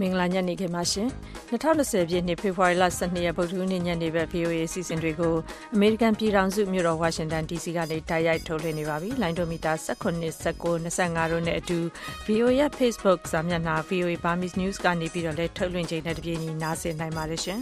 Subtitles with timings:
[0.00, 1.08] မင်္ဂလာညနေခင်းပါရှင်
[1.50, 5.34] 2020ပြည့်နှစ်ဖေဖော်ဝါရီလ12ရက်ဗုဒ္ဓဟူးနေ့ညနေဘက် VOA အစီအစဉ်တွေကို
[5.74, 11.78] အမေရိကန်ပြည်ထောင်စုမြို့တော်ဝါရှင်တန် DC ကနေတိုက်ရိုက်ထုတ်လွှင့်နေပါပြီလိုင်းဒိုမီတာ19 19 25တို့နဲ့အတူ
[12.26, 17.60] VOA ရဲ့ Facebook စာမျက်နှာ VOA Burmese News ကနေပြီးတော့လည်းထုတ်လွှင့်ချိန်နဲ့တပြေးညီနားဆင်နိုင်ပါတယ်ရှင်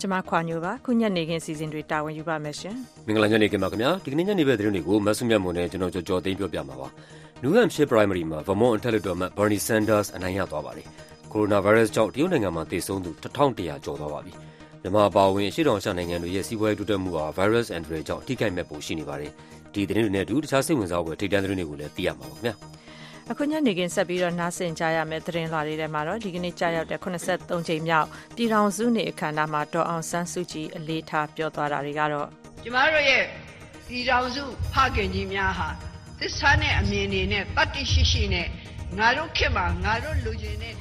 [0.00, 6.88] ကျမခွာညိုပါခုညနေခင်းစီစဉ်တွေတာဝန်ယူပါမယ်ရှင်မင်္ဂလာညနေခင်းပါခင်ဗျာဒီကနေ့ညနေဘက်သတင်းတွေကိုမဆုမြတ်မွန်နဲ့ကျွန်တော်ကြော်ကြော်သိမ်းပြောပြမှာပါ
[7.46, 10.86] New Hampshire Primary မှာ Vermont အထက်လွှတ်တော်အမတ် Bernie Sanders အနိုင်ရသွားပါတယ်။
[11.32, 14.32] ကိုရိုနာဗိုင်းရပ်စ်ကြောင့် တရုတ်နိုင်ငံမှာ သေဆုံးသူ ၁,၁၀၀ ကျော်သွားပါပြီ။
[14.82, 19.30] မြန်မာအပါအဝင် အရှေ့တောင်အာရှနိုင်ငံတွေရဲ့ စီးပွားရေးတိုးတက်မှုဟာ ဗိုင်းရပ်စ်အန္တရာယ်ကြောင့် ထိခိုက်မယ့်ပုံ ရှိနေပါတယ်။
[19.74, 22.54] ဒီသတင်းတွေနဲ့အတူ တခြားစိတ်ဝင်စားဖွယ် ထိပ်တန်းသတင်းတွေကိုလည်း သိရမှာပါခင်ဗျာ။
[23.30, 32.28] အခုညနေခင်း ဆက်ပြီးတော့နားဆင်ကြရမယ့် သတင်းလွှာတွေထဲမှာတော့ ဒီကနေ့ကြာရောက်တဲ့83ကြိမ်မြောက် ပြည်ထောင်စုနေ့ အခမ်းအနားမှာ ဒေါ်အောင်ဆန်းစုကြည် အလေးထား ပြောသွားတာတွေကတော့
[32.62, 33.22] ကျမတို့ရဲ့
[33.88, 38.48] ပြည်ထောင်စုဖခင်ကြီးများဟာ သစ္စာနဲ့အမြင်တွေနဲ့တတ္တိရှိရှိနဲ့
[38.98, 40.74] ငါတို့ခေတ်မှာငါတို့လူချင်းနဲ့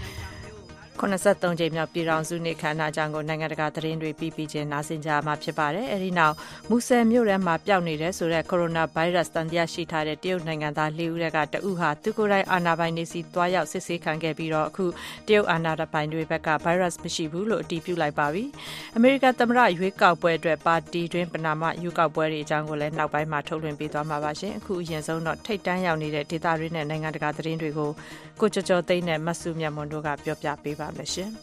[0.99, 6.35] 83ကြိမ်မြောက်ပြည်ထောင်စုနေ့ခမ်းနားကြောင့်ကိုနိုင်ငံတကာသတင်းတွေပြီးပြီးချင်းနားဆင်ကြမှာဖြစ်ပါတယ်။အဲဒီနောက်
[6.69, 14.85] မူဆယ်မြို့ထဲမှာပျောက်နေတဲ့ဆိုတဲ့ကိုရိုနာဗိုင်းရပ်စ်တန်တရားရှိထားတဲ့တရုတ်နိုင်ငံသား၄ဦးကတဦးဟာသူကိုယ်တိုင်အာဏာပိုင်တွေစီသွားရောက်စစ်ဆေးခံခဲ့ပြီးတော့အခု
[15.27, 18.43] တရုတ်အာဏာပိုင်တွေဘက်ကဗိုင်းရပ်စ်မရှိဘူးလို့အတည်ပြုလိုက်ပါပြီ။
[18.95, 27.91] အမေရိကန်သမ္မတရွေးကောက်ပွဲအတွက်ပါတီတွင်းပနာမရွေးကောက်ပွဲတွေအကြောင်းကိုလည်းနောက်ပိုင်းမှာထုတ်လွှင့်ပေးသွားမှာပါရှင်။အခုအရင်ဆုံးတော့ထိတ်တန်းရောက်နေတဲ့ဒေသတွင်းနဲ့နိုင်ငံတကာသတင်းတွေကို
[28.41, 31.31] ကိုကျော်ကျော်သိန်းနဲ့မဆုမြတ်မွန်တို့ကပြောပြပေးပါမယ်ရှင်။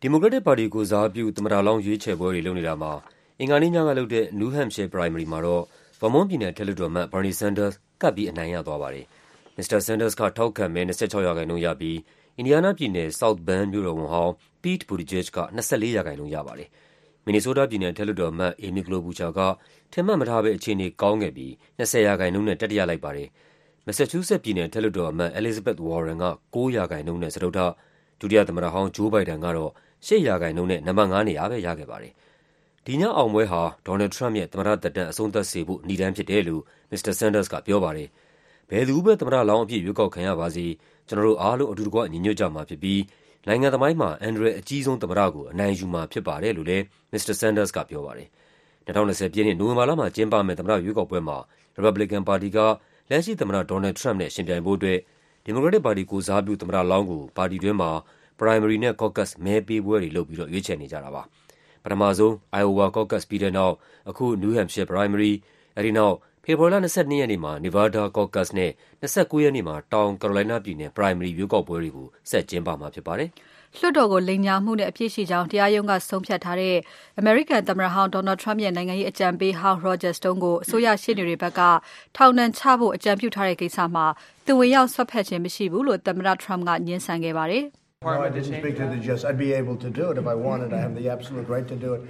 [0.00, 2.92] ဒီမိုကရက်တစ်ပါတီကိုယ်စားပြုသမ္မတလောင်းရွေးချယ်ပွဲတွေလုပ်နေတာမှာ
[3.40, 5.62] အင်္ဂါနေ့ညကလုပ်တဲ့ New Hampshire Primary မှာတော့
[6.00, 9.06] Vermont ပြည်နယ်အထက်လွှတ်တော်အမတ် Bernie Sanders ကပ်ပြီးအနိုင်ရသွားပါတယ်။
[9.56, 11.02] မစ္စတာ Sanders ကထောက်ခံမဲ၂၆
[11.50, 11.98] %ရပြီး
[12.36, 14.32] အင်ဒီယားနားပြည်နယ်၊ South Bend မြို့တော်ဝန်ဟောင်း
[14.62, 15.96] Pete Buttigieg က၂၄%
[16.34, 16.68] ရပါတယ်။
[17.24, 19.40] မင်နီဆိုးတားပြည်နယ်အထက်လွှတ်တော်အမတ် Amy Klobuchar က
[19.92, 21.94] ထင်မှတ်မထားဘဲ အခြေအနေကောင်းခဲ့ပြီး၂၀
[22.38, 23.28] %နဲ့ တတိယလိုက်ပါတယ်။
[23.86, 26.56] မက်ဆာချူးဆက်ပြည်နယ်အထက်လွှတ်တော်အမတ် Elizabeth Warren က၉
[26.90, 27.60] %နဲ့ စတုတ္ထ၊
[28.20, 29.70] ဒုတိယသမ္မတဟောင်း Joe Biden ကတော့
[30.06, 32.12] ၈%နဲ့ နံပါတ် ၅ နေရာပဲ ရခဲ့ပါတယ်။
[32.86, 38.08] ဒီညအောင်ပွဲဟာ ဒေါ်နယ်လ်ဒ် ထရမ့်ပ်ရဲ့ သမ္မတသက်တမ်း အဆုံးသတ်စေဖို့ နိဒါန်းဖြစ်တယ်လို့ မစ္စတာ Sanders က ပြောပါတယ်။
[38.70, 40.66] “ဘယ်သူပဲ သမ္မတလောင်းအဖြစ် ရွေးကောက်ခံရပါစေ၊
[41.08, 43.00] ကျနော်တို့အားလုံး အတူတကွ ညီညွတ်ကြမှာဖြစ်ပြီး
[43.46, 48.28] နိုင်ငံသမိုင်းမှာ အန္တရာယ်အကြီးဆုံး သမ္မတကို အနိုင်ယူမှာဖြစ်ပါတယ်”လို့လည်း မစ္စတာ Sanders က ပြောပါတယ်။
[48.86, 51.38] ၂၀၂၀ ပြည့်နှစ်၊နိုဝင်ဘာလမှာ ကျင်းပမယ့် သမ္မတရွေးကောက်ပွဲမှာ
[51.74, 52.58] ရီပတ်ဘလီကန်ပါတီက
[53.10, 54.98] လက်ရှိသမ္မတဒေါ်နယ်လ်ဒ်ထရမ့်ပ်နဲ့ ယှဉ်ပြိုင်ဖို့အတွက်
[55.44, 57.90] ဒီမိုကရက်တစ်ပါတီကိုယ်စားပြု သမ္မတလောင်းကို ပါတီတွင်းမှာ
[58.40, 61.22] Primary နဲ့ Caucus မဲပေးပွဲတွေလုပ်ပြီးတော့ ရွေးချယ်နေကြတာပါ။
[61.82, 63.74] ပထမဆုံး Iowa Caucus ပြီးတဲ့နောက်
[64.08, 65.32] အခု New Hampshire Primary
[65.76, 68.70] ၊အဲဒီနောက် ဖေဖော်ဝါရီလ ၂၂ ရက်နေ့မှာ Nevada Caucus နဲ့
[69.02, 73.30] ၂၉ ရက်နေ့မှာ တောင်ကာရိုလိုင်းနားပြည်နယ် Primary ရွေးကောက်ပွဲတွေကို ဆက်ကျင်းပမှာဖြစ်ပါတယ်။
[73.78, 76.76] လွှတ်တော်ကိုလိမ်ညာမှုနဲ့အပြစ်ရှိကြောင်းတရားရုံးကဆုံးဖြတ်ထားတဲ့
[77.18, 81.60] အမေရိကန်သမ္မတဟောင်း Donald Trump ရဲ့နိုင်ငံရေးအကြံပေးဟောင်း Roger Stone ကိုအစိုးရရှေ့နေတွေဘက်က
[82.16, 84.06] ထောင်ဒဏ်ချဖို့အကြံပြုထားတဲ့ကိစ္စမှာ
[84.46, 87.64] သူဝင်ရောက်စွက်ဖက်ခြင်းမရှိဘူးလို့သမ္မတ Trump ကငြင်းဆန်ခဲ့ပါတယ်။
[88.04, 89.22] No, I didn't speak to the judge.
[89.28, 90.68] I'd be able to do it if I wanted.
[90.78, 92.02] I have the absolute right to do it.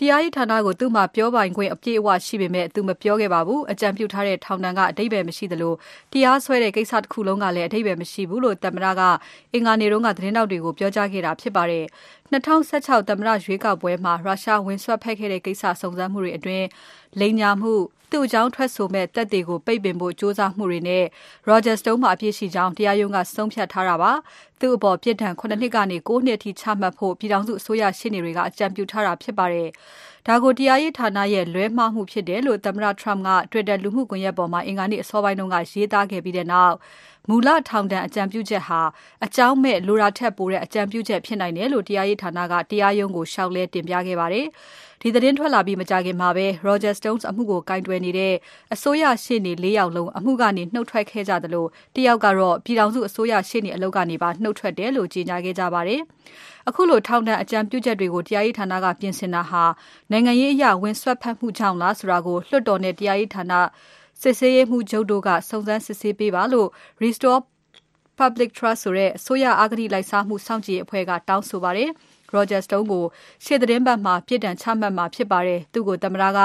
[0.00, 5.74] တရားရေးဌာနကိုသူ့မှာပြောပိုင်ခွင့်အပြည့်အဝရှိပေမဲ့သူမပြောခဲ့ပါဘူး။အကြံပြုထားတဲ့ထောင်ဒဏ်ကအဓိပ္ပါယ်မရှိသလို
[6.12, 9.02] တရားစွဲတဲ့ကိစ္စတခုလုံးကလည်းအဓိပ္ပါယ်မရှိဘူးလို့သမ္မတက
[9.52, 11.84] အင်္ဂါနေ့တုန်းကသတင်းထောက်တွေကိုပြောကြားခဲ့တာဖြစ်ပါတယ်။
[12.32, 16.66] ၂၀၁၆သမ္မတရွေးကောက်ပွဲမှာရုရှားဝင်စွက်ဖက်ခဲ့တဲ့ကိစ္စစုံစမ်းမှုတွေအတွင်း
[17.20, 17.74] လိမ်ညာမှု၊
[18.10, 21.04] သူ့အကြောင်းထွက်ဆိုမယ့်သက်သေကိုပိတ်ပင်ဖို့ကြိုးစားမှုတွေနဲ့
[21.48, 24.12] Roger Stone မှာအပြစ်ရှိကြောင်းတရားရုံးကဆုံးဖြတ်ထားတာပါ။
[24.60, 29.68] သူ့အပေါ်ပြစ်ဒဏ်၇နှစ်ကနေ၉နှစ်အထိချမှတ်ဖို့ပြည်ထောင်စုအစိုးရရှေ့နေတွေကအကြံပြုထားတာဖြစ်ပါတယ်။
[30.26, 36.74] ဒါကိုတရားရေးဌာနရဲ့လွဲမှားမှုဖြစ်တယ်လို့သမ္မတ Trump က Twitter လူမှုကွန်ယက်ပေါ်မှာအင်္ဂါနေ့အစောပိုင်းကရေးသားခဲ့ပြီးနောက်
[37.28, 38.80] မူလထောင်ဒဏ်အကြံပြုချက်ဟာ
[39.24, 44.46] အကြောင်းမဲ့လိုတာထက်ပိုတဲ့အကြံပြုချက်ဖြစ်နိုင်တယ်လို့တရားရေးဌာနကတရားရုံးကိုလျှောက်လဲတင်ပြခဲ့ပါတယ်။
[45.02, 48.34] ဒီသတင်းထွက်လာပြီးမကြာခင်မှာပဲ Roger Stone အမှုကိုကိုင်တွယ်နေတဲ့
[48.74, 51.66] အစိုးရရှေ့နေ၄ယောက်လုံးအမှုကနေနုတ်ထွက်ခဲ့ကြသလို
[51.96, 56.00] တယောက်ကတော့ပြည်ထောင်စုအစိုးရရှေ့နေအလုပ်ကနေပါနုတ်ထွက်တယ်လို့ကြေညာခဲ့ကြပါတယ်။
[56.68, 59.64] အခုလိုထောင်ဒဏ်အကြံပြုချက်တွေကိုတရားရေးဌာနကပြင်ဆင်တာဟာ
[60.10, 63.52] နိုင်ငံရေးအရဝင်စွက်ဖက်မှုကြောင့်လားဆိုတာကိုလွှတ်တော်နဲ့တရားရေးဌာန
[64.22, 66.68] စစ်ဆေးရေးမှူးချုပ်တို့ကစုံစမ်းစစ်ဆေးပေးပါလို့
[67.02, 67.40] Restore
[68.18, 71.90] Public Trust ဆိုတဲ့အစိုးရအဂတိလိုက်စားမှုစောင့်ကြည့်ရေးအဖွဲ့ကတောင်းဆိုပါတယ်။
[72.34, 73.04] Roger Stone ကို
[73.44, 76.40] ရှေ့သီတင်းပတ်မှာပြစ်ဒဏ်ချမှတ်မှာဖြစ်ပါတယ်။သူ့ကိုသမ္မတက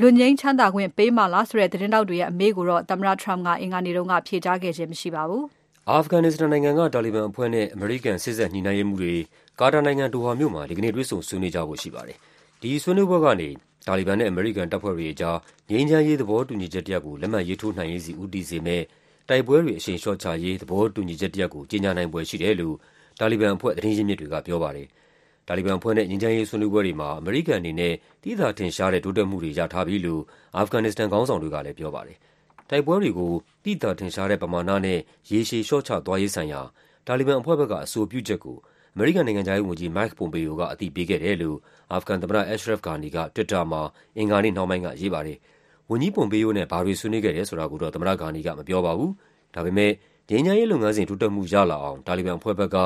[0.00, 5.44] လွတ်ငြိမ်းချမ်းသာခွင့်ပေးမှာလားဆိုတဲ့သတင်းထောက်တွေရဲ့အမေးကိုတော့သမ္မတ Trump ကအင်္ဂါနေ့ကဖြေကြားခဲ့ခြင်းမရှိပါဘူး။
[5.90, 9.14] အာဖဂန်နစ္စတန်နိုင်ငံကတာလီဘန်အဖွဲ့နဲ့အမေရိကန်စေ့စပ်ညှိနှိုင်းရေးမှူးတွေ
[9.60, 12.18] ကာတာနိုင်ငံ၊ဒိုဟာမြို့မှာ ဒီကနေ့ တွေ့ဆုံဆွေးနွေးကြဖို့ရှိပါတယ်။
[12.62, 13.48] ဒီဆွေးနွေးပွဲကနေ
[13.86, 15.36] တာလီဘန်နဲ့ အမေရိကန်တပ်ဖွဲ့တွေအကြား
[15.70, 18.84] ငြိမ်းချမ်းရေး သဘောတူညီချက်တရပ်ကို လက်မှတ်ရေးထိုးနိုင်ရေးဆီ ဦးတည်စေမယ့်
[19.28, 22.76] တိုက်ပွဲတွေ အရှိန်လျှော့ချရေး သဘောတူညီချက်တရပ်ကို ကြေညာနိုင်ဖွယ်ရှိတယ်လို့
[23.20, 24.88] တာလီဘန်အဖွဲ့ သတင်းရင်းမြစ်တွေက ပြောပါတယ်။
[25.48, 30.22] တာလီဘန်အဖွဲ့နဲ့ ငြိမ်းချမ်းရေးဆွေးနွေးပွဲတွေမှာ အမေရိကန်အနေနဲ့ သိသာထင်ရှားတဲ့ တိုးတက်မှုတွေ ရထားပြီလို့
[30.56, 32.18] အာဖဂန်နစ္စတန်ခေါင်းဆောင်တွေကလည်း ပြောပါတယ်။
[32.70, 33.32] တိုက်ပွဲတွေကို
[33.64, 34.98] သိသာထင်ရှားတဲ့ ပမာဏနဲ့
[35.30, 36.60] ရေရှည်လျှော့ချသွားရေးဆိုင်ရာ
[37.06, 38.56] တာလီဘန်အဖွဲ့ဘက်က အဆိုပြုချက်ကို
[38.94, 41.56] အမေရိကန်နိုင်ငံခြားရေးဝန်ကြီး Mike Pompeo က အသိပေးခဲ့တယ်လို့
[41.92, 43.82] အာဖဂန်သမ္မတ Ashraf Ghani က Twitter မှာ
[44.16, 45.38] အင်္ဂါနေ့နှောင်းပိုင်းက ရေးပါတယ်။
[45.90, 49.10] ဝန်ကြီး Pompeo နဲ့ ဘာတွေဆွေးနွေးခဲ့တယ်ဆိုတာကိုတော့ သမ္မတ Ghani က မပြောပါဘူး။
[49.54, 49.92] ဒါပေမယ့်
[50.28, 52.76] ငြိမ်းချမ်းရေးလုပ်ငန်းစဉ် တိုးတက်မှုရလာအောင် တာလီဘန်အဖွဲ့ဘက်က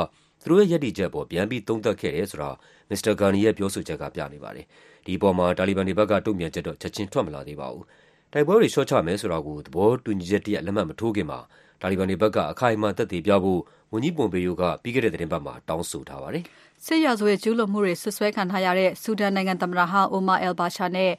[0.43, 2.51] သူတို့ရဲ့ရပ်တည်ချက်အပေါ် ပြန်ပြီး သုံးသပ်ခဲ့တယ်ဆိုတာ
[2.91, 4.67] မစ္စတာ Ghani ရဲ့ပြောဆိုချက်က ပြနေပါတယ်။
[5.07, 7.85] ဒီအပေါ်မှာ တာလီဘန်တွေဘက်က တုံ့ပြန်ချက်တော့ ချက်ခြင်းထွက်မလာသေးပါဘူး။
[8.33, 11.39] တိုက်ပွဲတွေ လျှော့ချမယ်ဆိုတာကို သဘောတူညီချက်တရပ် လက်မှတ်မထိုးခင်မှာ
[11.81, 13.61] တာလီဘန်တွေဘက်ကအခိုင်အမာသက်သေပြဖို့
[13.93, 16.45] ဝန်ကြီး Pompeo ကပြီးခဲ့တဲ့သီတင်းပတ်မှာတောင်းဆိုထားပါတယ်။
[16.85, 21.13] စစ်ရာဇဝတ်ကျူးလွန်မှုတွေစွပ်စွဲခံထားရတဲ့ဆူဒန်နိုင်ငံသမ္မတဟောင်း Omar al-Bashir နဲ့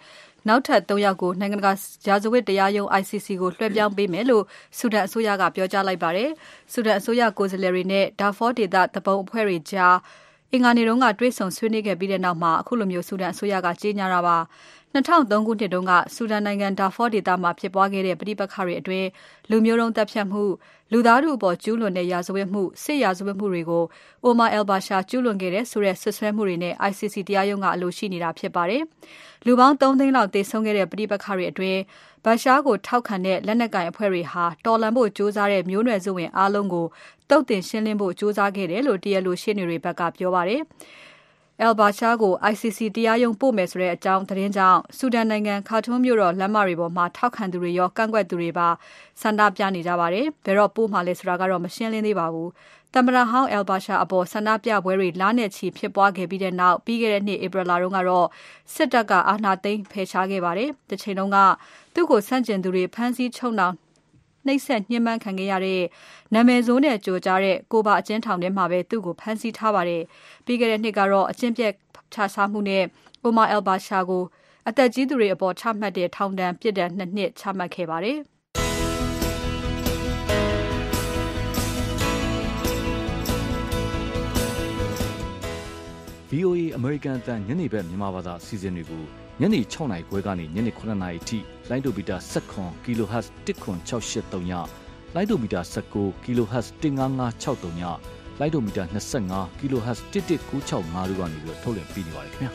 [0.48, 1.72] နောက်ထပ်သုံးယောက်ကိုနိုင်ငံတကာ
[2.08, 4.44] ရာဇဝတ်တရားရုံး ICC ကိုလွှဲပြောင်းပေးမယ်လို့
[4.78, 6.30] ဆူဒန်အစိုးရကပြောကြားလိုက်ပါတယ်။
[6.74, 9.96] ဆူဒန်အစိုးရကိုယ်စားလှယ်တွေနဲ့ Darfur ဒေသသူပုန်အဖွဲ့တွေကြား
[10.52, 10.90] အင်္ဂါနေ့က
[11.20, 14.38] တွေ့ဆုံဆွေးနွေးခဲ့ပြီးနောက်မှာခုလိုဆူဒန်အစိုးရကကြေညာတာပါ။
[14.98, 19.08] ၂၀၀၃ခုနှစ်တုန်းကဆူဒန်နိုင်ငံ Darfur ဒေသမှာဖြစ်ပွားခဲ့တဲ့ပဋိပက္ခတွေအတွင်း
[19.50, 20.44] လူမျိုးတုံးသတ်ဖြတ်မှု၊
[20.92, 23.84] လူသားထုအပေါ်ကျူးလွန်တဲ့ရာဇဝတ်မှု၊စစ်ရာဇဝတ်မှုတွေကို
[24.26, 28.84] Omar al-Bashir ကျူးလွန်ခဲ့တယ်ဆိုတဲ့စွပ်စွဲမှုတွေနဲ့ ICC တရားရုံးကအလိုရှိနေတာဖြစ်ပါတယ်။
[29.46, 31.80] လူပေါင်း၃သိန်းလောက်သေဆုံးခဲ့တဲ့ပဋိပက္ခတွေအတွင်း
[32.26, 36.86] Bashir ကိုထောက်ခံတဲ့လက်နက်ကိုင်အဖွဲ့တွေဟာတော်လှန်ဖို့ကြိုးစားတဲ့မျိုးနွယ်စုဝင်အားလုံးကို
[37.30, 40.62] သုတ်သင်ရှင်းလင်းဖို့ကြိုးစားခဲ့တယ်လို့တရားလိုရှေ့နေတွေဘက်ကပြောပါတယ်။
[41.66, 48.68] al-Bashir ကို ICC တရားရုံးပို့မယ်ဆိုတဲ့အကြောင်းသတင်းကြောင့်ဆူဒန်နိုင်ငံ Khartoum မြို့တော်လမ်းမတွေပေါ်မှာထောက်ခံသူတွေရောကန့်ကွက်သူတွေပါ
[49.22, 52.50] ဆန္ဒပြနေကြပါတယ်။ဘယ်တော့ပို့မှာလဲဆိုတာကတော့မရှင်းလင်းသေးပါဘူး။
[52.94, 58.28] သမ္မတဟောင်း al-Bashir အပေါ်ဆန္ဒပြပွဲတွေလနဲ့ချီဖြစ်ပွားခဲ့ပြီးနောက်ပြီးခဲ့တဲ့နှစ်ဧပြီလတုန်းကတော့
[58.74, 61.38] စစ်တပ်ကအာဏာသိမ်းဖယ်ရှားခဲ့ပါတယ်။တချိန်တုန်းက
[61.94, 63.76] သူ့ကိုဆန့်ကျင်သူတွေဖမ်းဆီးချုပ်နှောင်
[64.48, 65.82] နှိပ်စက်ညှဉ်းပန်းခံခဲ့ရတဲ့
[66.34, 70.04] နာမည်ဆိုးနဲ့ကျော်ကြားတဲ့ Koba အကျဉ်းထောင်ထဲမှာပဲသူ့ကိုဖမ်းဆီးထားပါတယ်။
[70.46, 71.74] ပြီးခဲ့တဲ့နှစ်ကတော့အကျင့်ပျက်
[72.14, 72.84] ခြစားမှုနဲ့
[73.26, 74.24] Omar al-Bashir ကို
[74.70, 78.20] အသက်ကြီးသူတွေအပေါ်ချမှတ်တဲ့ထောင်ဒဏ်ပြစ်ဒဏ်၂နှစ်ချမှတ်ခဲ့ပါတယ်။
[86.32, 91.40] VOA အမေရိကန်အသံညနေဖက်မြန်မာဘာသာအစီအစဉ်တွေကို ညနေ၆နာရီခွဲကနေညနေ၇နာရီအထိ
[91.70, 94.52] လိုင်းဒိုမီတာ၁၇ kHz 10683ည၊
[95.16, 97.82] လိုင်းဒိုမီတာ၁၉ kHz 15563ည၊
[98.40, 102.52] လိုင်းဒိုမီတာ၂၅ kHz 11965တို့ကနေထုတ်လွှင့်ပေးနေပါတယ်ခင်ဗျာ။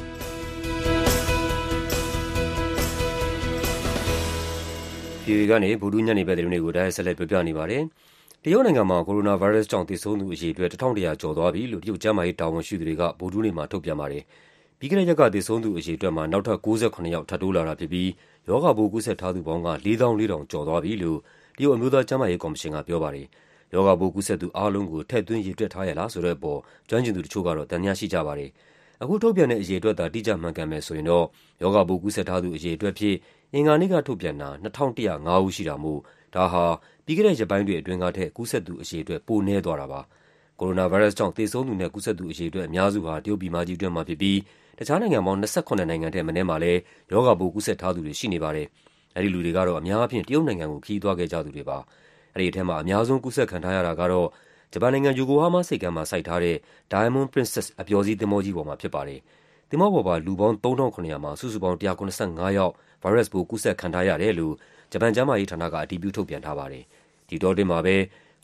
[5.24, 7.82] VOA ကနေဗုဒ္ဓဟူးညနေဘက်သတင်းတွေကိုတိုက်ရိုက်ဆက်လက်ပြောပြနေပါတယ်။
[8.44, 14.24] တရုတ်နိုင်ငံမှာ Coronavirus ကြောင့်သေဆုံးသူအရေအတွက်၁,၁၀၀ကျော်သွားပြီလို့တရုတ်ကျန်းမာရေးတာဝန်ရှိသူတွေကဗုဒ္ဓဟူးနေ့မှာထုတ်ပြန်ပါတယ်။
[14.82, 18.10] ပြီးခဲ့တဲ့ရက်က သေဆုံးသူအရေအတွက်မှာ နောက်ထပ် ၉၇ ယောက် ထပ်တိုးလာတာဖြစ်ပြီး
[18.48, 21.18] ရောဂါပိုး ကူးစက်ထားသူပေါင်းက ၄၄,၀၀၀ ကျော်သွားပြီလို့
[21.56, 23.26] တရုတ် အမျိုးသားကျန်းမာရေးကော်မရှင်က ပြောပါတယ်။
[23.74, 28.50] ရောဂါပိုး ကူးစက်သူအားလုံးကို ထည့်သွင်း ရေတွက်ထားရဲ့လားဆိုတဲ့အပေါ် ကျွမ်းကျင်သူတချို့ကတော့ သံသယရှိကြပါတယ်။
[29.02, 31.26] အခုထုတ်ပြန်တဲ့ အရေအတွက်သာ တိကျမှန်ကန်မယ်ဆိုရင်တော့
[31.62, 33.16] ရောဂါပိုး ကူးစက်ထားသူ အရေအတွက်အဖြစ်
[33.52, 36.00] အင်္ဂါနေ့ကထုတ်ပြန်တာ ၂,၁၀၅ ဦးရှိတာမို့
[36.34, 36.64] ဒါဟာ
[37.04, 40.00] ပြီးခဲ့တဲ့ရက်ပိုင်းတွေအတွင်းကထက် ကူးစက်သူအရေအတွက် ပိုနည်းသွားတာပါ။
[40.60, 44.38] Coronavirus ကြောင့် သေဆုံးသူနဲ့ ကူးစက်သူအရေအတွက် အများစုဟာ တရုတ်ပြည်မကြီးအတွင်းမှာဖြစ်ပြီး
[44.78, 46.80] တခြားနိုင်ငံပေါင်း ၂၇ နိုင်ငံထက်မနည်းမှာလည်း
[47.12, 48.66] ရောဂါပိုး ကူးစက်ထားသူတွေ ရှိနေပါတယ်။
[49.16, 51.78] အဲဒီလူတွေကတော့ အများအားဖြင့် တရုတ်နိုင်ငံကို ခရီးသွားခဲ့ကြသူတွေပါ။
[52.34, 54.28] အဲဒီထဲမှာ အများဆုံး ကူးစက်ခံထားရတာကတော့
[54.72, 56.56] ဂျပန်နိုင်ငံ၊ Yokohama ဆိပ်ကမ်းမှာ ဆိုက်ထားတဲ့
[56.92, 59.20] Diamond Princess အပျော်စီး သင်္ဘောကြီးပေါ်မှာ ဖြစ်ပါတယ်။
[59.70, 62.72] သင်္ဘောပေါ်ပါ လူပေါင်း ၃,၇၀၀ မှာ စုစုပေါင်း ၁၇၅ ယောက်
[63.02, 64.54] ဗိုင်းရပ်စ်ပိုး ကူးစက်ခံထားရတယ်လို့
[64.92, 66.84] ဂျပန်ကျန်းမာရေးဌာနက အတည်ပြု ထုတ်ပြန်ထားပါတယ်။
[67.28, 67.96] ဒီအတောအတွင်းမှာပဲ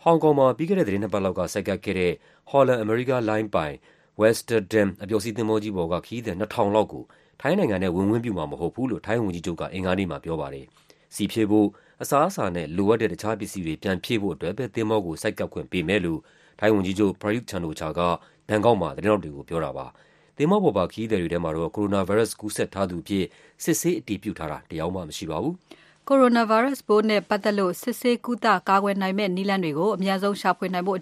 [0.02, 2.12] ဟောင်ကောင်မှာ ပြီးခဲ့တဲ့ သီတင်းနှစ်ပတ်လောက်က ဆိုက်ကပ်ခဲ့တဲ့
[2.50, 3.74] Holland America Line ပိုင်
[4.20, 7.04] Westerdam အပျော်စီးသင်္ဘောကြီးပေါ်က ခရီးသည် ၂,၀၀၀ လောက်ကို
[7.40, 10.66] ထိုင်းနိုင်ငံထဲ ဝင်ခွင့်ပြုမှာမဟုတ်ဘူးလို့ ထိုင်းဝန်ကြီးချုပ်က အင်္ဂါနေ့မှာ ပြောပါတယ်။
[11.14, 11.66] ဆီဖြည့်ဖို့၊
[12.02, 16.20] အစားအစာနဲ့ လိုအပ်တဲ့ တခြားပစ္စည်းတွေ ပြန်ဖြည့်ဖို့အတွက်ပဲ သင်္ဘောကို ဆိုက်ကပ်ခွင့်ပေးမယ်လို့
[16.58, 18.00] ထိုင်းဝန်ကြီးချုပ် Prayuth Chan-o-cha က
[18.48, 19.86] ဘန်ကောက်မှာ သတင်းထောက်တွေကို ပြောတာပါ။
[20.36, 23.24] သင်္ဘောပေါ်ပါ ခရီးသည်တွေထဲမှာတော့ Coronavirus ကူးစက်ထားသူအဖြစ်
[23.62, 25.54] စစ်ဆေးအတည်ပြုထားတာ တယောက်မှမရှိပါဘူး။
[26.12, 31.00] Coronavirus ပိုးနဲ့ပတ်သက်လို့စစ်ဆေးကုသကာကွယ်နိုင်မယ့်နည်းလမ်းတွေကိုအမြန်ဆုံးရှာဖွေနိုင်ဖို့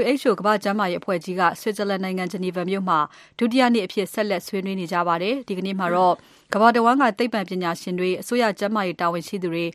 [0.00, 2.98] WHO ကမ္ဘာ့ကျန်းမာရေးအဖွဲ့ကြီးက Switzerland နိုင်ငံ Geneva မြို့မှာ
[3.38, 6.14] ဒုတိယနေ့အဖြစ်ဆက်လက်ဆွေးနွေးနေကြပါတယ်။ဒီကနေ့မှာတော့
[6.52, 9.64] ကမ္ဘာတဝန်းကသိပ္ပံပညာရှင်တွေ၊အစိုးရကျန်းမာရေးတာဝန်ရှိသူတွေ၊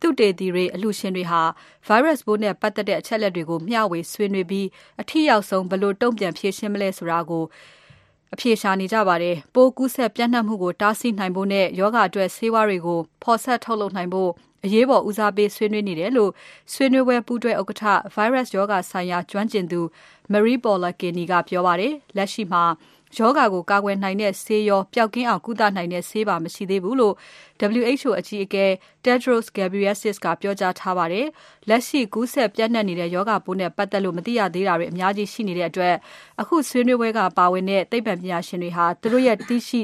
[0.00, 1.42] သုတေသီတွေ၊အလှူရှင်တွေဟာ
[1.88, 4.66] Virus ပိုးနဲ့ပတ်သက်တဲ့အချက်အလက်တွေကိုမျှဝေဆွေးနွေးပြီး
[5.00, 7.44] အထိရောက်ဆုံးဘယ်လိုတုံ့ပြန်ဖြေရှင်းမလဲဆိုတာကို
[8.34, 14.30] အဖြေရှာနေကြပါတယ်။ပိုးကူးစက်ပျံ့နှံ့မှုကိုတားဆီးနိုင်ဖို့နဲ့ရောဂါအတွက်ဆေးဝါးတွေကိုဖော်စပ်ထုတ်လုပ်နိုင်ဖို့
[14.64, 16.30] အရေးပေါ်ဦးစားပေးဆွေးနွေးနေတယ်လို့
[16.72, 17.82] ဆွေးနွေးပွဲပူးတွဲဥက္ကဋ္ဌ
[18.14, 19.80] Virus ရောဂါဆိုင်ရာကျွမ်းကျင်သူ
[20.32, 22.62] Marie-Paule Kenney ကပြောပါတယ်။လက်ရှိမှာ
[23.18, 27.14] ရောဂါကိုကာကွယ်နိုင်တဲ့ဆေးရောပျောက်ကင်းအောင်ကုသနိုင်တဲ့ဆေးပါမရှိသေးဘူးလို့
[27.80, 28.66] WHO အကြီးအကဲ
[29.04, 31.26] Tedros Adhanom Ghebreyesus ကပြောကြားထားပါတယ်။
[31.68, 35.94] လက်ရှိကူးစက်ပျံ့နှံ့နေတဲ့ရောဂါပိုးနဲ့ပတ်သက်လို့မသိရသေးတာတွေအများကြီးရှိနေတဲ့အတွက်
[36.40, 39.80] အခုဆွေးနွေးပွဲကပါဝင်တဲ့သိပ္ပံပညာရှင်တွေဟာသူတို့ရဲ့တွေ့ရှိ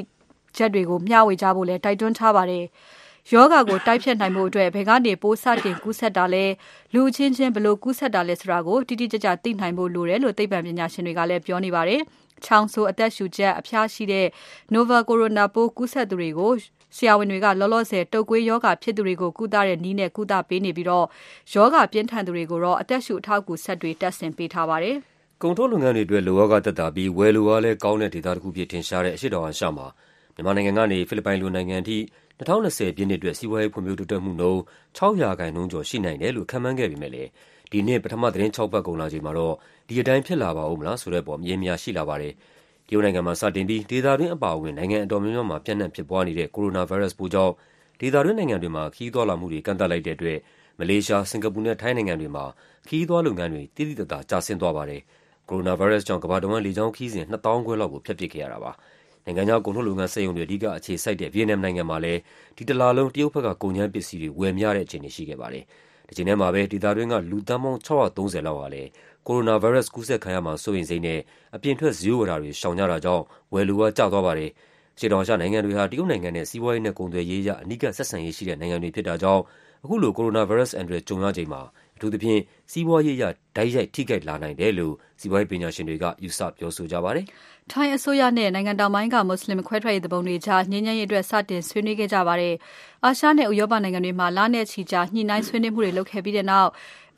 [0.55, 2.65] ချက်တွေကိုမျှဝေကြဖို့လည်းတိုက်တွန်းထားပါတယ်။
[3.33, 6.45] ယောဂါကိုတိုက်ဖြတ်နိုင်မှုအတွက်ဘယ်ကနေပိုးစတင်ကူးစက်တာလဲ
[6.93, 12.01] လူချင်းချင်းဘယ်လိုကူးစက်တာလဲဆိုတာကိုတိတိကျကျသိနိုင်ဖို့လိုတယ်လို့သိပ္ပံပညာရှင်တွေကလည်းပြောနေပါတယ်။
[12.45, 14.27] ချောင်းဆိုးအသက်ရှူချက်အဖျားရှိတဲ့
[14.73, 16.51] Nova Corona ပိုးကူးစက်သူတွေကို
[16.97, 21.05] ဆရာဝန်တွေကလောလောဆယ်တုပ်ကွေးယောဂဖြစ်သူတွေကိုကုသတဲ့နည်းနဲ့ကုသပေးနေပြီးတော့
[21.53, 24.97] ယောဂပြင်းထန်သူတွေကိုတော့အသက်ရှူအထောက်အကူဆက်တွေတက်ဆင်ပေးထားပါတယ်။
[25.41, 29.87] ကုန်ထုတ်လုပ်ငန်းတွေအတွက်လိုအားကသက်သာပြီးဝယ်လိုအားလည်းကောင်းတဲ့ဒေသတစ်ခုဖြစ်ထင်ရှားတဲ့အရှေ့တောင်အာရှမှာ
[30.35, 31.97] မြန်မာနိုင်ငံကနေဖိလစ်ပိုင်လိုနိုင်ငံအထိ
[32.39, 34.61] 2020ပြည့်နှစ်အတွက်စီးပွားရေးဖွံ့ဖြိုးတိုးတက်မှုနှုန်း
[34.97, 37.29] 6%ကျော်ရှိနိုင်တယ်လို့ခန့်မှန်းခဲ့ပေမဲ့လည်း
[37.71, 39.55] ဒီနှစ် ပထမ သီတင်း6ပတ်ကုန်လာချိန်မှာတော့
[39.87, 42.33] ဒီအတိုင်း ဖြစ်လာပါဦးမလားဆိုတဲ့အပေါ် မရေမရာ ရှိလာပါတယ်။
[42.87, 47.53] တရုတ်နိုင်ငံမှာ စတင်ပြီး ဒေသတွင်း အပါအဝင် နိုင်ငံအတော်များများမှာ ပျံ့နှံ့ဖြစ်ပွားနေတဲ့ ကိုရိုနာဗိုင်းရပ်စ်ပိုးကြောင့်
[47.99, 50.37] ဒေသတွင်းနိုင်ငံတွေမှာ ခရီးသွားလာမှုတွေ ကန့်သတ်လိုက်တဲ့အတွက်
[50.79, 52.45] မလေးရှား၊စင်ကာပူနဲ့ ထိုင်းနိုင်ငံတွေမှာ
[52.87, 55.01] ခရီးသွားလုပ်ငန်းတွေ သိသိသာသာ ကျဆင်းသွားပါတယ်။
[55.49, 58.71] ကိုရိုနာဗိုင်းရပ်စ်ကြောင့် ကမ္ဘာတဝန်း လေကြောင်းခရီးစဉ် ၂ သောင်းခွဲလောက်ကို ဖျက်ပစ်ခဲ့ရတာပါ။
[59.25, 62.19] နိုင်ငံခြား ကုန်ထုတ်လုပ်ငန်း စက်ရုံတွေ အဓိကအခြေစိုက်တဲ့ ဗီယက်နမ်နိုင်ငံမှာလည်း
[62.57, 65.65] ဒီတလလုံး တရုတ်ဘက်က ကုန်ကြမ်းပစ္စည်းတွေ ဝယ်မရတဲ့အခြေအနေ ရှိခဲ့ပါတယ်။
[66.11, 68.89] တချိန်ထဲမှာပဲ ဒေသတွင်းက လူသန်းပေါင်း ၆၃၀ လောက်ဟာလည်း
[69.27, 71.19] ကိုရိုနာဗိုင်းရပ်စ် ကူးစက်ခံရမှာ စိုးရိမ်စိတ်နဲ့
[71.55, 74.49] အပြင်ထွက် ဈေးဝယ်တာတွေ ရှောင်ကြတာကြောင့် ဝယ်လိုအား ကျသွားပါတယ်။
[74.95, 79.41] အရှေ့တောင်အာရှနိုင်ငံတွေဟာ တရုတ်နိုင်ငံနဲ့ စီးပွားရေးနဲ့ ကုန်သွယ်ရေးအရ အနီးကပ်ဆက်ဆံရေးရှိတဲ့ နိုင်ငံတွေဖြစ်တာကြောင့်
[79.83, 82.41] အခုလို ကိုရိုနာဗိုင်းရပ်စ်အန္တရာယ် ကြုံရချိန်မှာအ ထူးသဖြင့်
[82.71, 83.23] စီးပွားရေးအရ
[83.57, 87.25] တိုက်ရိုက် ထိခိုက်လာနိုင်တယ်လို့ စီးပွားရေးပညာရှင်တွေက ယူဆ ပြောဆိုကြပါတယ်။
[87.71, 92.53] ထိုင်းအစိုးရနဲ့ နိုင်ငံတောင်ပိုင်းက မွတ်ဆလင် ခွဲထွက်ရေးသူပုန်တွေကြား ငြိမ်းချမ်းရေးအတွက် စတင်ဆွေးနွေးခဲ့ကြပါတယ်။
[93.03, 96.69] အာရှနဲ့ ဥရောပနိုင်ငံတွေမှာ လနဲ့ချီကြာ ညှိနှိုင်းဆွေးနွေးမှုတွေလုပ်ခဲ့ပြီးတဲ့နောက်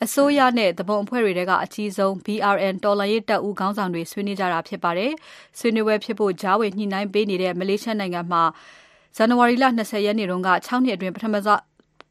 [0.03, 5.11] အစိုးရနဲ့ သူပုန်အဖွဲ့တွေထဲက အကြီးဆုံး BRN တော်လှန်ရေးတပ်ဦးခေါင်းဆောင်တွေ ဆွေးနွေးကြတာဖြစ်ပါတယ်။
[5.59, 8.43] ဆွေးနွေးပွဲဖြစ်ဖို့ ကြားဝင်ညှိနှိုင်းပေးနေတဲ့ မလေးရှားနိုင်ငံမှာ
[9.15, 11.61] ဇန်နဝါရီလ20ရက်နေ့တုန်းက6နှစ်အတွင်းပထမဆုံး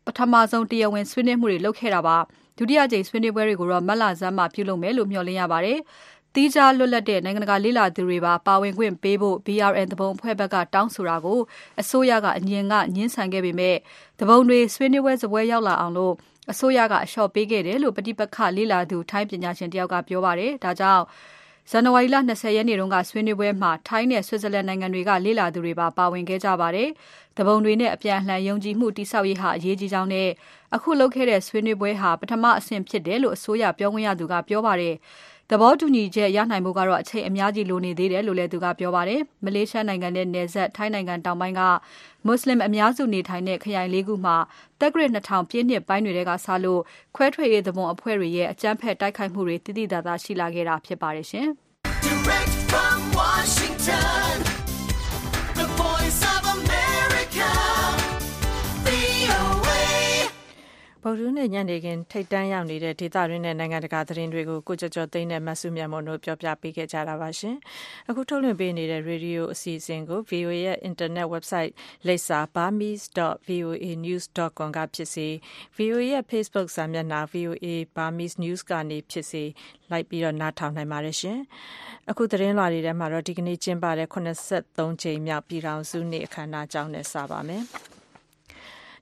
[0.06, 2.18] ပထမဆုံး တရားဝင်ဆွေးနွေးမှုတွေလုပ်ခဲ့တာပါ။
[2.62, 5.78] ဒုတိယကြိမ်ဆွေးနွေးပွဲတွေကိုတော့မတ်လဆန်းမှာပြုလုပ်မယ်လို့မျှော်လင့်ရပါတယ်။
[6.34, 11.40] သီးခြားလွတ်လပ်တဲ့နိုင်ငံတကာလေ့လာသူတွေပါပါဝင်ခွင့်ပေးဖို့ BRN သဘုံအဖွဲ့ဘက်ကတောင်းဆိုတာကို
[11.80, 13.76] အစိုးရကအငြင်းကညှင်းဆန်ခဲ့ပေမဲ့
[14.20, 16.14] သဘုံတွေဆွေးနွေးပွဲစပွဲရောက်လာအောင်လို့
[16.50, 21.04] အစိုးရကအလျှော့ပေးခဲ့တယ်လို့ပဋိပက္ခလေ့လာသူထိုင်းပညာရှင်တယောက်ကပြောပါတယ်။ဒါကြောင့်
[21.70, 26.88] ဇန်နဝါရီလ20ရက်နေ့တုန်းကဆွေးနွေးပွဲမှာ ထိုင်းနဲ့ဆွစ်ဇာလန်နိုင်ငံတွေက လေ့လာသူတွေပါ ပါဝင်ခဲ့ကြပါတယ်။
[27.38, 30.28] တပုံတွေနဲ့ အပြန်အလှန် ယုံကြည်မှုတိဆောက်ရေးဟာ အရေးကြီးကြောင်းနဲ့
[30.74, 34.94] အခုလုပ်ခဲ့တဲ့ ဆွေးနွေးပွဲဟာ ပထမအဆင့်ဖြစ်တယ်လို့ အစိုးရပြောခွင့်ရသူက ပြောပါတယ်။
[35.54, 41.62] သဘောတူညီချက်ရနိုင်ဖို့ကတော့အချိန်အများကြီးလိုနေသေးတယ်လို့လည်းသူကပြောပါတယ်။မလေးရှားနိုင်ငံနဲ့နယ်စပ်ထိုင်းနိုင်ငံတောင်ပိုင်းက
[42.26, 44.36] မွတ်စလင်အများစုနေထိုင်တဲ့ခရိုင်လေးခုမှာ
[44.80, 46.80] တက္ကရာ2000ပြည့်နှစ်ပိုင်းတွေကစလို့
[47.16, 51.48] ခွဲထွက်ရေးသဘုံအဖွဲ့တွေရဲ့အကြမ်းဖက်တိုက်ခိုက်မှုတွေတည်တည်သာသာရှိလာခဲ့တာဖြစ်ပါတယ်ရှင်။
[52.06, 54.51] Direct from Washington
[61.04, 67.56] ဗုဒ္ဓနဲ့ညနေခင်း ထိတ်တန်းရောက်နေတဲ့ ဒေသတွင်းနဲ့ နိုင်ငံတကာ သတင်းတွေကို ကိုကြကြောသိန်းနဲ့မဆုမြတ်မွန်တို့ ပြောပြပေးခဲ့ကြတာပါရှင်။
[68.08, 71.72] အခုထုတ်လွှင့်ပေးနေတဲ့ ရေဒီယိုအစီအစဉ်ကို VOA ရဲ့ internet website
[72.06, 75.28] လိပ်စာ burmese.voanews.com ကဖြစ်စေ
[75.76, 77.66] VOA ရဲ့ Facebook စာမျက်နှာ VOA
[77.96, 79.44] Burmese News ကနေဖြစ်စေ
[79.90, 81.38] လိုက်ပြီးတော့နားထောင်နိုင်ပါတယ်ရှင်။
[82.10, 87.64] အခုသတင်းလွှာတွေထဲမှာတော့ ဒီကနေ့ ကျင်းပတဲ့83ကြိမ်မြောက် ပြည်ထောင်စုနေ့ အခမ်းအနားကြောင်းနဲ့ စပါမယ်။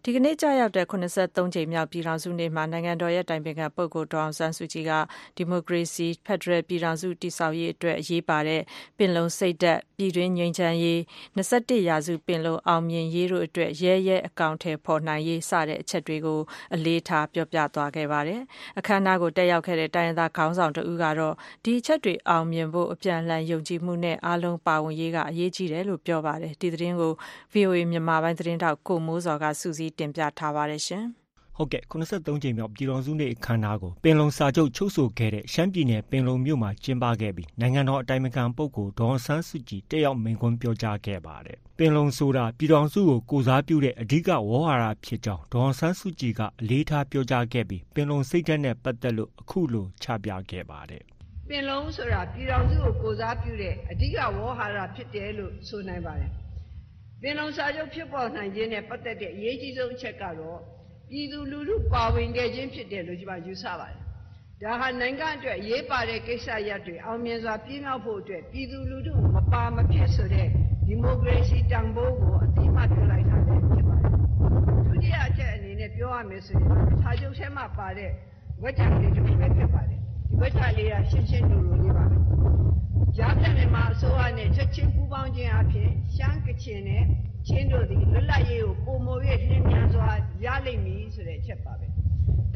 [0.04, 4.92] ဒီကနေ့ကျရောက်တဲ့83ကြိမ်မြောက် ပြည်ထောင်စုနေ့မှာ နိုင်ငံတော်ရဲ့တိုင်ပင်ခံပုဂ္ဂိုလ် ဒေါအောင်ဆန်းစုကြည်က
[5.36, 8.62] ဒီမိုကရေစီ ဖက်ဒရယ်ပြည်ထောင်စု တည်ဆောက်ရေးအတွက် အရေးပါတဲ့
[8.98, 10.98] ပင်လုံစိတ်ဓာတ် ပြည်တွင်းငြိမ်းချမ်းရေး
[11.36, 16.40] 21ရာစုပင်လုံ အောင်မြင်ရေးတို့အတွက် ရဲရဲ အကောင့်ထဲပေါ်နိုင်ရေး စတဲ့အချက်တွေကို
[16.74, 18.40] အလေးထား ပြောပြသွားခဲ့ပါတယ်။
[18.78, 27.12] အခမ်းအနားကို တက်ရောက်ခဲ့တဲ့ တိုင်းရင်းသားခေါင်းဆောင်တဦးကတော့ ဒီအချက်တွေ အောင်မြင်ဖို့ အပြန်အလှန် ယုံကြည်မှုနဲ့ အားလုံးပါဝင်ရေးက အရေးကြီးတယ်လို့ ပြောပါတယ်။ဒီသတင်းကို
[27.52, 31.06] VOA မြန်မာပိုင်းသတင်းတောက် ကိုမိုးစော်ကစူးစီးတင်ပြထားပါတယ်ရှင်။
[31.56, 48.76] ဟုတ်ကဲ့83ကြိမ်မြောက် ပြည်တော်စုနေ့အခမ်းအနားကို ပင်လုံစာချုပ်ချုပ်ဆိုခဲ့တဲ့ ရှမ်းပြည်နယ် ပင်လုံမြို့မှာ ကျင်းပခဲ့ပြီး နိုင်ငံတော်အတိုင်ပင်ခံပုဂ္ဂိုလ် ဒေါ်ဆန်းစုကြည် တက်ရောက်မိန့်ခွန်းပြောကြားခဲ့ပါတယ်။ပင်လုံဆိုတာ ပြည်တော်စုကို ကိုစားပြုတဲ့ အဓိက ဝေါ်ဟာရဖြစ်ကြောင်း ဒေါ်ဆန်းစုကြည်က အလေးထားပြောကြားခဲ့ပြီး ပင်လုံစိတ်ဓာတ်နဲ့
[48.82, 51.02] ပတ်သက်လို့ အခုလို ချပြခဲ့ပါတယ်။
[51.48, 56.30] ပင်လုံဆိုတာ ပြည်တော်စုကို ကိုစားပြုတဲ့ အဓိက ဝေါ်ဟာရဖြစ်တယ်လို့ ဆိုနိုင်ပါတယ်
[57.22, 60.58] ပင်လုံစာချုပ်ဖြစ်ပေါ်နိုင်ခြင်းနဲ့ပတ်သက်တဲ့အရေးကြီးဆုံးအချက်ကတော့
[61.10, 63.98] ပြည်သူလူထုပါဝင်ခဲ့ခြင်းဖြစ်တယ်လို့ကျွန်မယူဆပါတယ်။
[64.62, 70.48] ဒါဟာနိုင်ငံအတွက်အရေးပါတဲ့ကိစ္စရပ်တွေအောင်မြင်စွာပြည့်မြောက်ဖို့အတွက်ပြည်သူလူထုမပါမဖြစ်ဆိုတဲ့
[70.86, 74.12] ဒီမိုကရေစီတန်ဖိုးကိုအတိအမှတ်ပြုလိုက်တာလည်းဖြစ်ပါတယ်။
[74.86, 76.68] ဒုတိယအချက်အနေနဲ့ပြောရမယ်ဆိုရင်
[77.02, 78.10] စာချုပ်ထဲမှာပါတဲ့
[78.62, 79.98] ဝက်ချံလေးတစ်ခုပဲဖြစ်ပါတယ်။
[80.28, 82.16] ဒီဝက်ချံလေးကရှင်းရှင်းလိုလိုလေးပါပဲ။
[83.16, 87.04] ကြားဖြတ်မြန်မာအစိုးရနဲ့ချက်ချင်းပူးပေါင်းခြင်းအပြင်ရှမ်းကချင်နဲ့
[87.46, 89.18] ချင်းတို့သည်လွတ်လပ်ရေးကိုပုံမို၍
[89.50, 90.08] လင်းမြန်စွာ
[90.44, 91.86] ရလိမ့်မည်ဆိုတဲ့အချက်ပါပဲ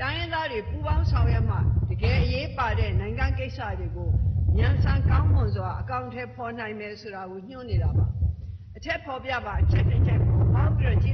[0.01, 1.57] တိုင်းရင်းသားတွေပူးပေါင်းဆောင်ရွက်မှ
[1.91, 4.11] တကယ်အရေးပါတဲ့နိုင်ငံကိစ္စတွေကို
[4.57, 8.07] မြန်ဆန်ကောင်းမွန်စွာအကောင့်ထဲပေါ်နိုင်မယ်ဆိုတာကိုညွှန်းနေတာပါ
[8.77, 11.14] အထက်ဖော်ပြပါအချက်တစ်ချက်ကိုပေါင်းပြီးတော့ကြည့်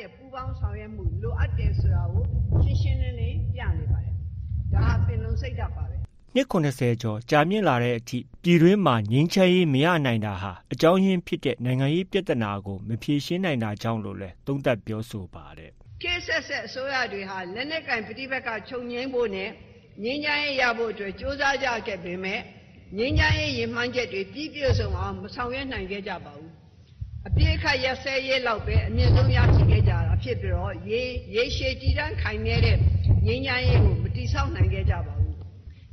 [0.00, 2.24] ရဲ့ပူးပေါင်းဆောင်ရွက်မှုလိုအပ်တယ်ဆိုတာကို
[2.64, 4.14] ရှင်းရှင်းလင်းလင်းပြနေပါတယ်။
[4.72, 5.96] ဒါဟာပင်လုံစိတ်ဓာတ်ပါပဲ။
[6.34, 15.70] နှစ်90ကျော်ကြာမြင့်လာတဲ့အထိပြည်တွင်းမှာငြိမ်းချမ်းရေးမရနိုင်တာဟာအကြောင်းရင်းဖြစ်တဲ့နိုင်ငံရေးပြဿနာကိုမဖြေရှင်းနိုင်တာကြောင့်လို့လည်းသုံးသပ်ပြောဆိုပါတယ်။
[16.02, 19.50] ခေတ်ဆက်ဆက်အစိုးရတွေဟာလက်နက်ကင်ပဋိပက္ခချုပ်ငြိမ်းဖို့နဲ့
[20.02, 22.40] ငြိမ်းချမ်းရေးရဖို့အတွက်ကြိုးစားကြခဲ့ပေမဲ့
[22.98, 26.59] ငြိမ်းချမ်းရေးရည်မှန်းချက်တွေပြည့်ပြည့်စုံအောင်မဆောင်ရွက်နိုင်ခဲ့ကြပါဘူး
[27.28, 31.02] အပြည့်အခတ်ရစဲရေးလောက်ပဲအမြင့်ဆုံးရရှိခဲ့ကြတာဖြစ်ပြီးတော့ရေ
[31.34, 32.76] ရေရှည်တည်တံ့ခိုင်မြဲတဲ့
[33.26, 35.36] ငြိမ်းချမ်းရေးကိုမတိဆောက်နိုင်ခဲ့ကြပါဘူး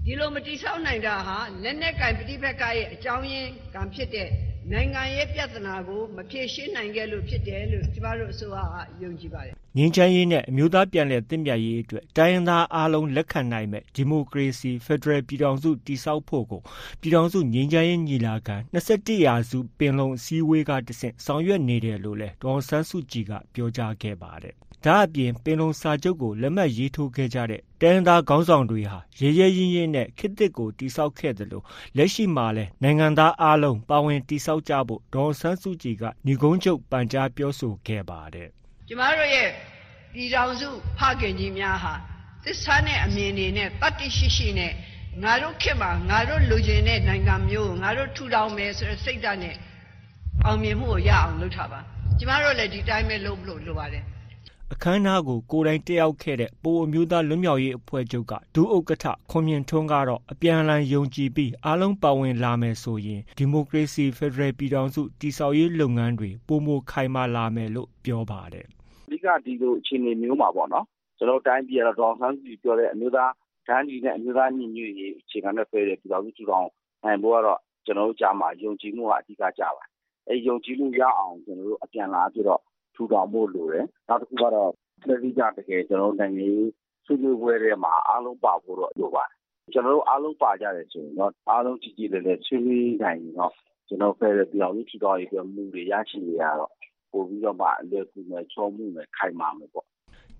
[0.05, 4.29] ဒီလိုမတိဆောက်နိုင်တာဟာလက်နက်ကင်ပဋိပက္ခရဲ့အကြောင်းရင်းကံဖြစ်တဲ့
[4.71, 16.61] နိုင်ငံရေးပြဿနာကိုမဖြေရှင်းနိုင်ခဲ့လို့ဖြစ်တယ်လို့ကျမတို့အစိုးရကယုံကြည်ပါတယ် ငင်းချမ်းရေးနဲ့ အမျိုးသားပြန်လည်သင့်မြတ်ရေးအတွက် တိုင်းရင်းသားအားလုံး လက်ခံနိုင်မဲ့ဒီမိုကရေစီ ဖက်ဒရယ်ပြည်ထောင်စု တည်ဆောက်ဖို့ကို
[16.99, 24.55] ပြည်ထောင်စုငင်းချမ်းရေးညီလာခံ21ရာစုပင်လုံအစည်းအဝေးကတဆင့် ဆောင်ရွက်နေတယ်လို့လည်း ဒေါ်ဆန်းစုကြည်က ပြောကြားခဲ့ပါတယ်
[24.85, 31.63] ဒါအပြင် ပင်လုံစာချုပ်ကို လက်မှတ်ရေးထိုးခဲ့ကြတဲ့ တိုင်းသားခေါင်းဆောင်တွေဟာ ရဲရဲရင်းရင်းနဲ့ ခေတ်သစ်ကိုတိဆောက်ခဲ့တယ်လို့
[31.97, 38.49] လက်ရှိမှာလည်း နိုင်ငံသားအလုံး ပါဝင်တိဆောက်ကြဖို့ ဒေါ်ဆန်းစုကြည်ကညီကုန်းချုပ် ပန်ကြားပြောဆိုခဲ့ပါတယ်
[38.89, 39.49] ကျမတို့ရဲ့
[40.13, 41.93] ပြည်ထောင်စုဖခင်ကြီးများဟာ
[42.43, 44.71] သစ္စာနဲ့အမြင်တွေနဲ့တတ္တိရှိရှိနဲ့
[45.23, 49.55] ငါတို့ခေတ်မှာငါတို့လူချင်းတဲ့နိုင်ငံမျိုးကိုငါတို့ထူထောင်မယ်ဆိုတဲ့စိတ်ဓာတ်နဲ့
[50.45, 51.79] အောင်မြင်မှုကိုရအောင်လုပ်ထားပါ
[52.17, 54.03] ကျမတို့လည်းဒီတိုင်းပဲလုပ်လို့လိုပါတယ်
[54.73, 68.76] အခမ်းအနားကိုကိုယ်တိုင်တက်ရောက်ခဲ့တဲ့ပိုအမျိုးသားလွတ်မြောက်ရေးအဖွဲ့ချုပ်ကဒုဥက္ကဋ္ဌခွန်မြင့်ထွန်းကတော့အပြန်အလှန်ယုံကြည်ပြီးအားလုံးပါဝင်လာမယ်ဆိုရင်ဒီမိုကရေစီဖက်ဒရယ်ပြည်ထောင်စုတည်ဆောက်ရေးလုပ်ငန်းတွေပိုမိုခိုင်မာလာမယ်လို့ပြောပါတယ်။အဓိ
[69.27, 70.85] ကဒီလိုအခြေအနေမျိုးမှာပေါ့နော်
[71.17, 73.31] ကျွန်တော်တိုင်းပြည်ကတော့ဒေါအောင်ဆန်းစုကြည်ပြောတဲ့အမျိုးသား
[73.67, 76.67] တန်းကြီးနဲ့အမျိုးသားညီညွတ်ရေးအခြေခံနဲ့ဆွဲတဲ့ပြည်ထောင်စုထူထောင်
[77.03, 79.89] နိုင်ဖို့ကတော့ကျွန်တော်တို့ကြားမှာယုံကြည်မှုကအဓိကကြပါတယ်။
[80.29, 82.61] အဲယုံကြည်မှုရအောင်ကျွန်တော်တို့အပြန်လာပြီးတော့
[82.95, 84.71] ထူထောင်ဖို့လိုတယ်။နောက်တစ်ခုကတော့
[85.07, 86.71] လက်ရှိကတကယ်ကျွန်တော်တို့နိုင်ငံရေး
[87.05, 89.35] ဆွေးနွေးပွဲတွေမှာအားလုံးပါဖို့တော့လိုပါတယ်။
[89.73, 93.53] ကျွန်တော်တို့အားလုံးပါကြတယ်ဆိုရင်တော့အားလုံးကြည်ကြည်လည်းလည်းဆွေးနွေးနိုင်တော့
[93.87, 96.71] ကျွန်တော်ဖယ်တဲ့ပြောင်းလဲထူထောင်ရေးပြမှုတွေရရှိနေရတော့
[97.11, 99.85] ပို့ပြီးတော့မှ အလွယ်ကူနဲ့ချောမှုနဲ့ခိုင်မာမယ်ပေါ့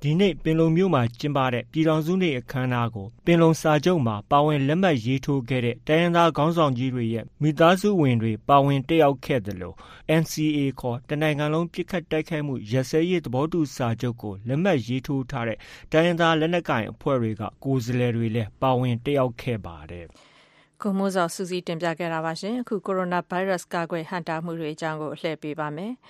[0.03, 9.73] ဒီနေ့ ပင်လုံမြို့မှာ ကျင်းပတဲ့ ပြည်ထောင်စုနေ့ အခမ်းအနားကို ပင်လုံစာချုပ်မှာ ပါဝင်လက်မှတ်ရေးထိုးခဲ့တဲ့ တိုင်းရင်းသားခေါင်းဆောင်ကြီးတွေရဲ့ မိသားစုဝင်တွေ ပါဝင်တက်ရောက်ခဲ့သလို
[10.21, 15.57] NCA ခေါ်တနိုင်ငံလုံး ပစ်ခတ်တိုက်ခိုက်မှု ရပ်စဲရေး သဘောတူစာချုပ်ကို လက်မှတ်ရေးထိုးထားတဲ့
[15.91, 20.05] တိုင်းရင်းသား လက်နက်ကိုင်အဖွဲ့တွေက ကိုယ်စားလှယ်တွေလည်း ပါဝင်တက်ရောက်ခဲ့ပါတယ်။
[20.81, 25.93] ကိုမိုးစောစူးစီးတင်ပြခဲ့တာပါရှင်အခု ကိုရိုနာဗိုင်းရပ်စ် ကာကွယ်ဟန်တာမှုတွေအကြောင်းကိုအလှည့်ပေးပါမယ်။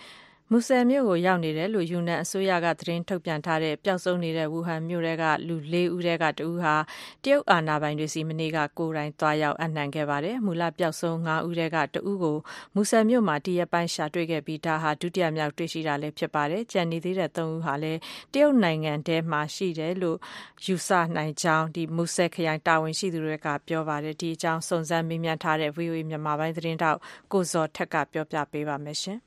[0.52, 6.76] မူဆယ်မြို့ကိုရောက်နေတယ်လို့ယူနန်အစိုးရကသတင်းထုတ်ပြန်ထားတဲ့ပျောက်ဆုံးနေတဲ့ဝူဟန်မြို့ကလူ၄ဦးထဲကတဦးဟာ
[7.24, 12.38] တရုတ်အာဏာပိုင်တွေစီမနေ့ကကိုယ်တိုင်သွားရောက်အနှံခဲ့ပါတယ်။မူလပျောက်ဆုံး၅ဦးထဲကတဦးကို
[12.76, 18.00] မူဆယ်မြို့မှာတရက်ပိုင်းရှာတွေ့ခဲ့ပြီးဒါဟာဒုတိယမြောက်တွေ့ရှိတာလည်းဖြစ်ပါတယ်။ကြံနေသေးတဲ့၃ဦးဟာလည်း
[18.34, 20.18] တရုတ်နိုင်ငံထဲမှာရှိတယ်လို့
[20.66, 27.00] ယူဆနိုင်ကြောင်းဒီမူဆယ်ခရိုင်တာဝန်ရှိသူတွေကပြောပါတယ်။ဒီအကြောင်းစုံစမ်းမေးမြန်းထားတဲ့ VOA မြန်မာပိုင်းသတင်းတောက်
[27.34, 29.20] ကိုဇော်ထက်ကပြောပြပေးပါမယ်ရှင်။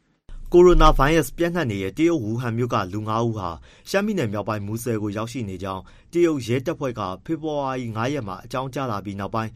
[0.55, 3.49] ကိုရိုနာဗိုင်းရပ်စ်ပျံ့နှံ့နေတဲ့ တရုတ်ဝူဟန်မြို့က လူ၅ဦးဟာ
[3.89, 5.83] ရှမ်းပြည်နယ်မြောက်ပိုင်း မူဆယ်ကို ရောက်ရှိနေကြောင်း
[6.13, 9.51] တရုတ်ရဲတပ်ဖွဲ့က ဖေဖော်ဝါရီ ၅ ရက်မှာ အကြောင်းကြားလာပြီးနောက်ပိုင်း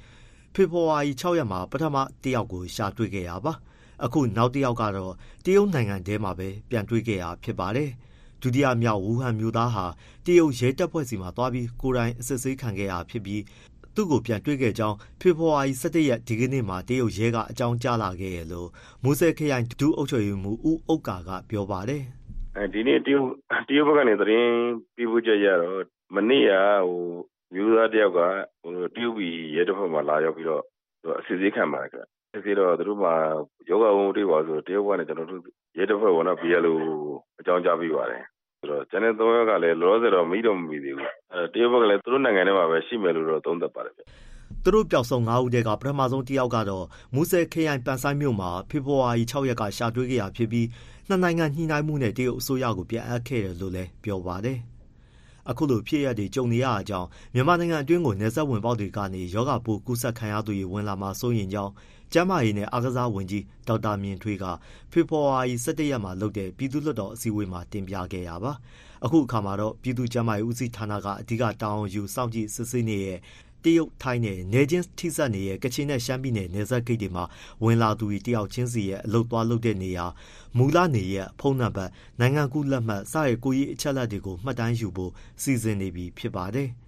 [0.55, 3.53] ဖေဖော်ဝါရီ ၆ ရက်မှာ ပထမတယောက်ကို ရှာတွေ့ခဲ့တာပါ။
[4.05, 7.91] အခုနောက်တယောက်ကတော့ တရုတ်နိုင်ငံထဲမှာပဲ ပြန်တွေ့ခဲ့တာ ဖြစ်ပါတယ်။
[8.43, 9.85] ဒုတိယမြောက် ဝူဟန်မြို့သားဟာ
[10.27, 13.43] တရုတ်ရဲတပ်ဖွဲ့စီမှာသွားပြီး ကိုယ်တိုင်အစစ်ဆေးခံခဲ့တာဖြစ်ပြီး
[13.95, 18.69] သူ့ကိုပြန်တွေ့ခဲ့ကြောင်း ဖေဖော်ဝါရီ ၁၁ ရက် ဒီကနေ့မှာ တရုတ်ရဲက အကြောင်းကြားလာခဲ့တယ်လို့
[19.03, 22.03] မူဆယ်ခရိုင် ဒုအုပ်ချုပ်ရေးမှူး ဦးဥက္ကာက ပြောပါတယ်။
[22.57, 23.29] အဲဒီနေ့တရုတ်
[23.69, 24.51] တရုတ်ဘက်ကနေ သတင်း
[24.97, 25.81] ပေးပို့ချက်ရတော့
[26.15, 26.53] မနေ့က
[26.87, 27.03] ဟို
[27.55, 28.21] မျိုးသားတယောက်က
[28.63, 30.63] ဟိုတရုတ်ပြည်ရဲတပ်ဖွဲ့မှာ လာရောက်ပြီးတော့
[31.21, 33.15] အစစ်ဆေးခံပါတယ်ခင်ဗျ။စစ်ဆေးတော့ သူတို့မှာ
[33.69, 35.43] ယောဂဝုံတွေ့ပါဆိုတရုတ်ကနေကျွန်တော်တို့
[35.79, 36.75] ရဲတပ်ဖွဲ့ကနော် BLO
[37.41, 38.23] အကြောင်းကြားပြီးပါတယ်
[38.69, 44.03] ဆိုတော့ကျန်တဲ့၃ယောက်ကလည်းလောလောဆယ်တော့မိတော့မမိသေးဘူး။အဲတရုတ်ဘက်ကလည်းသူတို့နိုင်ငံထဲမှာပဲရှိမယ်လို့တော့သုံးသပ်ပါတယ်ဗျ။
[44.65, 50.67] သူတို့ပျောက်ဆုံး၅ဦးတည်းကပထမဆုံးတယောက်ကတော့မူဆယ်ခရိုင်ပန်ဆိုင်မြို့မှာဖေဖော်ဝါရီ၆ရက်ကရှာတွေ့ခဲ့ရဖြစ်ပြီး
[51.09, 54.59] နှစ်နိုင်ငံညှိနှိုင်းမှုနဲ့တရုတ်အစိုးရကိုပြန်အပ်ခဲ့တယ်လို့လည်းပြောပါတယ်။
[55.51, 61.73] အခုလိုဖြစ်ရတဲ့ကြုံနေရအကြောင်းမြန်မာနိုင်ငံအတွင်းကိုနေဆက်ဝင်ပေါက်တွေကနေယောဂပိုးကူးစက်ခံရသူတွေဝင်လာမှာစိုးရင်ကြောင်း
[62.17, 64.45] ကျန်းမာရေးနဲ့ အားကစားဝန်ကြီး ဒေါက်တာမြင့်ထွေးက
[64.93, 68.53] ဖေဖော်ဝါရီ ၁၁ ရက်မှာလုပ်တဲ့ ပြည်သူ့လွှတ်တော် အစည်းအဝေးမှာ တင်ပြခဲ့တာပါ။
[69.05, 73.19] အခုအခါမှာတော့ ပြည်သူ့ကျန်းမာရေးဦးစီးဌာနက အဓိက တာဝန်ယူ စောင့်ကြည့် စစ်ဆေးနေတဲ့
[73.65, 77.25] တရုတ် ထိုင်းနဲ့နေချင်းထိစပ်နေတဲ့ ကချင်နဲ့ ရှမ်းပြည်နယ် နယ်စပ်ဂိတ်တွေမှာ
[77.65, 80.07] ဝင်လာသူတွေ တယောက်ချင်းစီရဲ့ အလုတ်သွားလုပ်တဲ့နေရာ
[80.57, 86.71] မူလနေရဖုန်းနံပါတ် နိုင်ငံကူးလက်မှတ် စတဲ့ ကိုကြီးအချက်လက်တွေကို မှတ်တမ်းယူဖို့ စီစဉ်နေပြီ ဖြစ်ပါတယ်။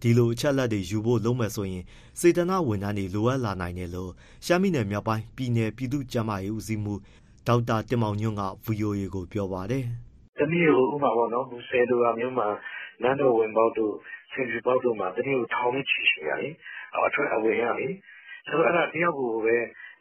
[0.00, 1.84] ဒီလိုအချက်လက်တွေယူဖို့လုံးမယ်ဆိုရင်
[2.20, 4.10] စေတနာဝန်ထမ်းတွေ လိုအပ်လာနိုင်တယ်လို့
[4.46, 6.94] ရှမ်းပြည်နယ်မြောက်ပိုင်း ပြည်နယ် ပြည်သူ့ကျန်းမာရေးဦးစီးမှု
[7.46, 9.84] ဒေါက်တာတင်မောင်ညွန့်က VOA ကို ပြောပါတယ်
[10.38, 12.48] တနည်းကို ဥပမာပေါ့နော် မူဆယ်လိုဟာမျိုးမှာ
[13.02, 13.92] နန်းတော်ဝင်ပေါက်တို့
[14.32, 16.48] ဆင်ဖြူပေါက်တို့မှာ တနည်းကို ထောင်နဲ့ချီရှိရလေ
[17.06, 17.88] အထွက်အဝင်ရလေ
[18.46, 19.56] ဆိုတော့ အဲ့ဒါ တယောက်ကိုပဲ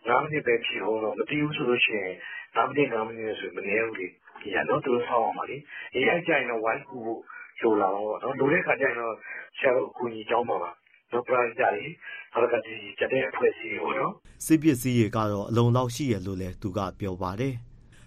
[0.05, 2.13] 9မိနစ်ပဲ ဖြည့်အောင်တော့မတည်ဘူးဆိုလို့ရှိရင်
[2.55, 4.07] 9မိနစ်9မိနစ်ဆို မနေဘူးလေ
[4.41, 5.57] ဒီကနော်သူတို့ဆောင်းအောင်ပါလေ
[5.93, 7.21] အေးအဲ့ကြရင်တော့ ဝိုင်းကူဖို့
[7.61, 9.13] လိုလာတော့နော် လိုတဲ့ခါကျရင်တော့
[9.57, 10.69] ဆရာတို့ အကူကြီးကြောင်းပါပါ
[11.11, 11.89] တော့ပရိုက်ကြရင်
[12.33, 14.13] နောက်ကဒီကြတဲ့အဖွဲ့အစည်းပေါ့နော်
[14.45, 17.55] စစ်ပစ္စည်းတွေကတော့ အလုံလောက်ရှိရလို့လဲသူကပြောပါတယ်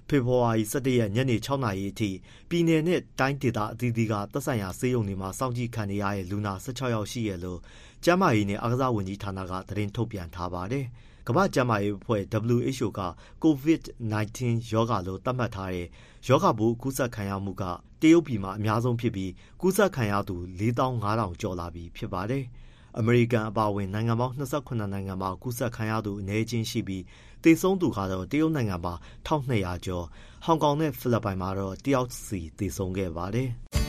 [0.09, 2.11] ဖေဖော်ဝါရီ17ရက် ညနေ6နာရီအထိ
[2.49, 7.59] ပြည်내နဲ့ တိုင်းဒေသအသီးသီးက သက်ဆိုင်ရာစေယုံတွေမှာ စောင့်ကြည့်ခံနေရတဲ့ လူနာ16ယောက်ရှိရလို့
[8.05, 10.85] ကျန်းမာရေးနဲ့ အားကစားဝန်ကြီးဌာနက သတင်းထုတ်ပြန်ထားပါတယ်။
[11.29, 12.23] ကမ္ဘာ့ကျန်းမာရေးအဖွဲ့
[12.57, 13.03] WHO က
[13.45, 14.39] COVID-19
[14.73, 15.87] ရောဂါလို့ သတ်မှတ်ထားတဲ့
[16.31, 17.65] ရောဂါပိုးကူးစက်ခံရမှုက
[18.03, 22.45] တရုတ်ပြည်မှာ အများဆုံးဖြစ်ပြီး ကူးစက်ခံရသူ4500ကျော်လာပြီ ဖြစ်ပါတယ်။
[22.99, 27.05] အမေရိကန် အပါအဝင် နိုင်ငံပေါင်း28နိုင်ငံမှာ ကူးစက်ခံရသူ အနည်းချင်းရှိပြီး
[27.43, 28.95] သေဆုံးသူကတော့ တရုတ်နိုင်ငံမှာ
[29.27, 30.07] 1200ကျော်
[30.45, 33.51] ဟောင်ကောင်နဲ့ ဖိလစ်ပိုင်မှာတော့ တယောက်စီ သေဆုံးခဲ့ပါတယ်။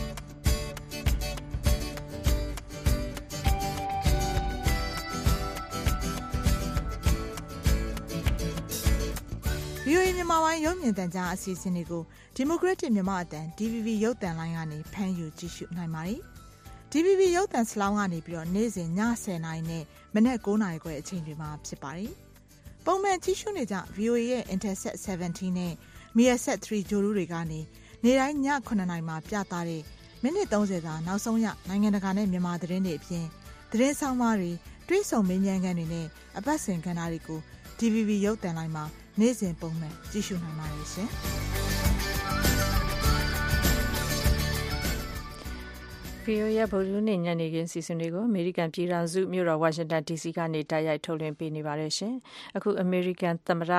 [10.20, 12.04] မြန်မာပိုင်းရုပ်မြင်သံကြားအစီအစဉ်တွေကို
[12.38, 16.20] Democratic မြန်မာအတန် DVB ရုပ်သံလိုင်းကနေဖမ်းယူကြည့်ရှုနိုင်ပါတယ်။
[16.92, 22.12] DVB ရုပ်သံစလောင်းကနေပြီးတော့နေ့စဉ်ည10:00နာရီနဲ့မနက်9:00နာရီခွဲအချိန်တွေမှာဖြစ်ပါတယ်။
[22.86, 25.74] ပုံမှန်ကြည့်ရှုနေကြ VOA ရဲ့ Interset 17နဲ့
[26.16, 27.60] Mediaset 3ဂျိုလူတွေကနေ
[28.04, 29.82] နေ့တိုင်းည9:00နာရီမှာပြသတဲ့
[30.24, 33.26] မိနစ်30စာနောက်ဆုံးရနိုင်ငံတကာနဲ့မြန်မာသတင်းတွေအပြင်
[33.72, 34.52] သတင်းဆောင်မတွေ
[34.88, 37.40] တွဲဆုံမေးမြန်းခန်းတွေနဲ့အပတ်စဉ်ကဏ္ဍတွေကို
[37.80, 38.86] DVB ရုပ်သံလိုင်းမှာ
[39.20, 41.10] နေ့စဉ်ပုံမှန်ကြည့်ရှုနိုင်ပါတယ်ရှင်။
[46.26, 52.14] VOA ရဲ့ဗုဒ္ဓနေ့ညနေခင်းစီစဉ်တွေကိုအမေရိကန်ပြည်ထောင်စုမြို့တော်ဝါရှင်တန် DC ကနေတိုက်ရိုက်ထုတ်လွှင့်ပေးနေပါတယ်ရှင်။
[52.56, 53.74] အခုအမေရိကန်သမ္မတ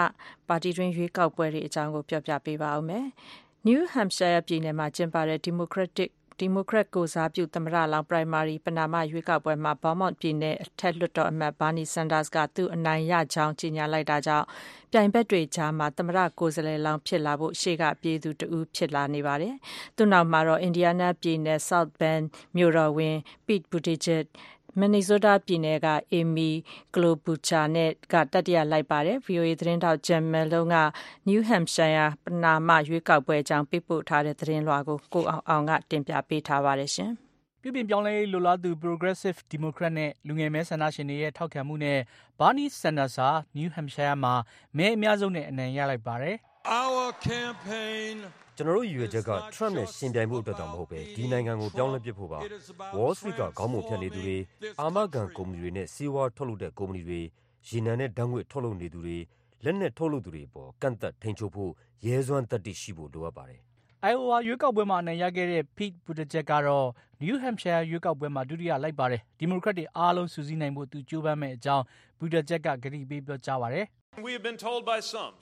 [0.49, 3.07] ပါတီတွင်းရွေးကောက်ပွဲတွေအကြောင်းကိုပြောပြပေးပါဦးမယ်။
[3.69, 13.55] New Hampshire ပြည်နယ်မှာကျင်းပတဲ့ Democratic ဒီမိုကရက်ကိုစားပြုသမ္မတလောင်း primary ပဏာမ ရွေးကောက်ပွဲမှာ Vermont ပြည်နယ် အထက်လွှတ်တော်အမတ် Bernie Sanders က သူအနိုင်ရကြောင်း
[13.61, 14.47] ကြေညာလိုက်တာကြောင့်
[14.93, 19.55] ပြိုင်ဘက်တွေကြားမှာ သမ္မတကိုယ်စားလှယ်လောင်း ဖြစ်လာဖို့ ရှေ့ကပြေးသူတဦးဖြစ်လာနေပါတယ်။
[19.97, 22.25] သူ့နောက်မှာတော့ Indiana ပြည်နယ် South Bend
[22.57, 24.25] မြို့တော်ဝန် Pete Buttigieg၊
[24.81, 26.51] Minnesota ပြည်နယ်က Amy
[26.95, 27.67] Klobuchar
[28.13, 30.77] ကတတိယလိုက်ပါတယ်။ VOA သတင်းထောက် Jim Malone က
[31.29, 36.91] New Hampshire ပဏာမ ရွေးကောက်ပွဲအကြောင်း ပေးပို့ထားတဲ့ သတင်းလွှာကို ကိုအောင်အောင်က တင်ပြပေးထားပါတယ်။
[37.63, 41.99] ပြုပြင်ပြောင်းလဲရေး လိုလားသူ Progressive Democrat နဲ့ လူငယ်မဲဆန္ဒရှင်တွေရဲ့ ထောက်ခံမှုနဲ့
[42.39, 44.35] Bernie Sanders ဟာ New Hampshire မှာ
[44.77, 46.37] မဲအများဆုံးနဲ့ အနိုင်ရလိုက်ပါတယ်။
[48.57, 52.41] ကျနော်တို့ရည်ရွယ်ချက်က Trump နဲ့ယှဉ်ပြိုင်ဖို့အတွက်သာမဟုတ်ဘဲဒီနိုင်ငံကိုပြောင်းလဲပစ်ဖို့ပါ။
[52.97, 54.37] Wall Street ကခေါင်းပုံဖြတ်နေသူတွေ၊
[54.81, 57.21] အာမခံကုမ္ပဏီတွေနဲ့ဆေးဝါးထုတ်လုပ်တဲ့ကုမ္ပဏီတွေ၊
[57.69, 59.17] ရေနံနဲ့ဓာတ်ငွေ့ထုတ်လုပ်နေသူတွေ၊
[59.65, 61.71] လက်နက်ထုတ်လုပ်သူတွေအပေါ်ကန့်သတ်ထိန်းချုပ်ဖို့
[62.07, 63.61] ရဲစွမ်းသတ္တိရှိဖို့လိုအပ်ပါတယ်။
[64.11, 66.89] Iowa ရွေးကောက်ပွဲမှာအနိုင်ရခဲ့တဲ့ Pete Buttigieg ကတော့
[67.23, 71.85] New Hampshire ရွေးကောက်ပွဲမှာဒုတိယလိုက်ပါတယ်။ဒီမိုကရက်တွေအားလုံးစုစည်းနိုင်ဖို့သူကြိုးပမ်းမယ့်အကြောင်း
[72.19, 73.87] Buttigieg ကကတိပေးပြောကြားပါတယ်။“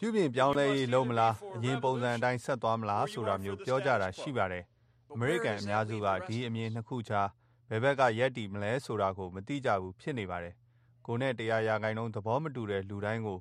[0.00, 4.64] ပြုပြင်ပြောင်းလဲရေးလုပ်မလား၊အရင်ပုံစံအတိုင်းဆက်သွားမလားဆိုတာမျိုးပြောကြတာရှိပါတယ်။
[5.14, 7.28] အမေရိကန်အများစုကဒီအမြင်နှစ်ခုကြား
[7.70, 10.54] ဘယ်ဘက်ကရပ်တည်မလဲဆိုတာကိုမသိကြဘူးဖြစ်နေပါတယ်။
[11.06, 13.38] ကိုယ်နဲ့တစ်ရာရာခိုင်နှုန်းသဘောမတူတဲ့လူတိုင်းကို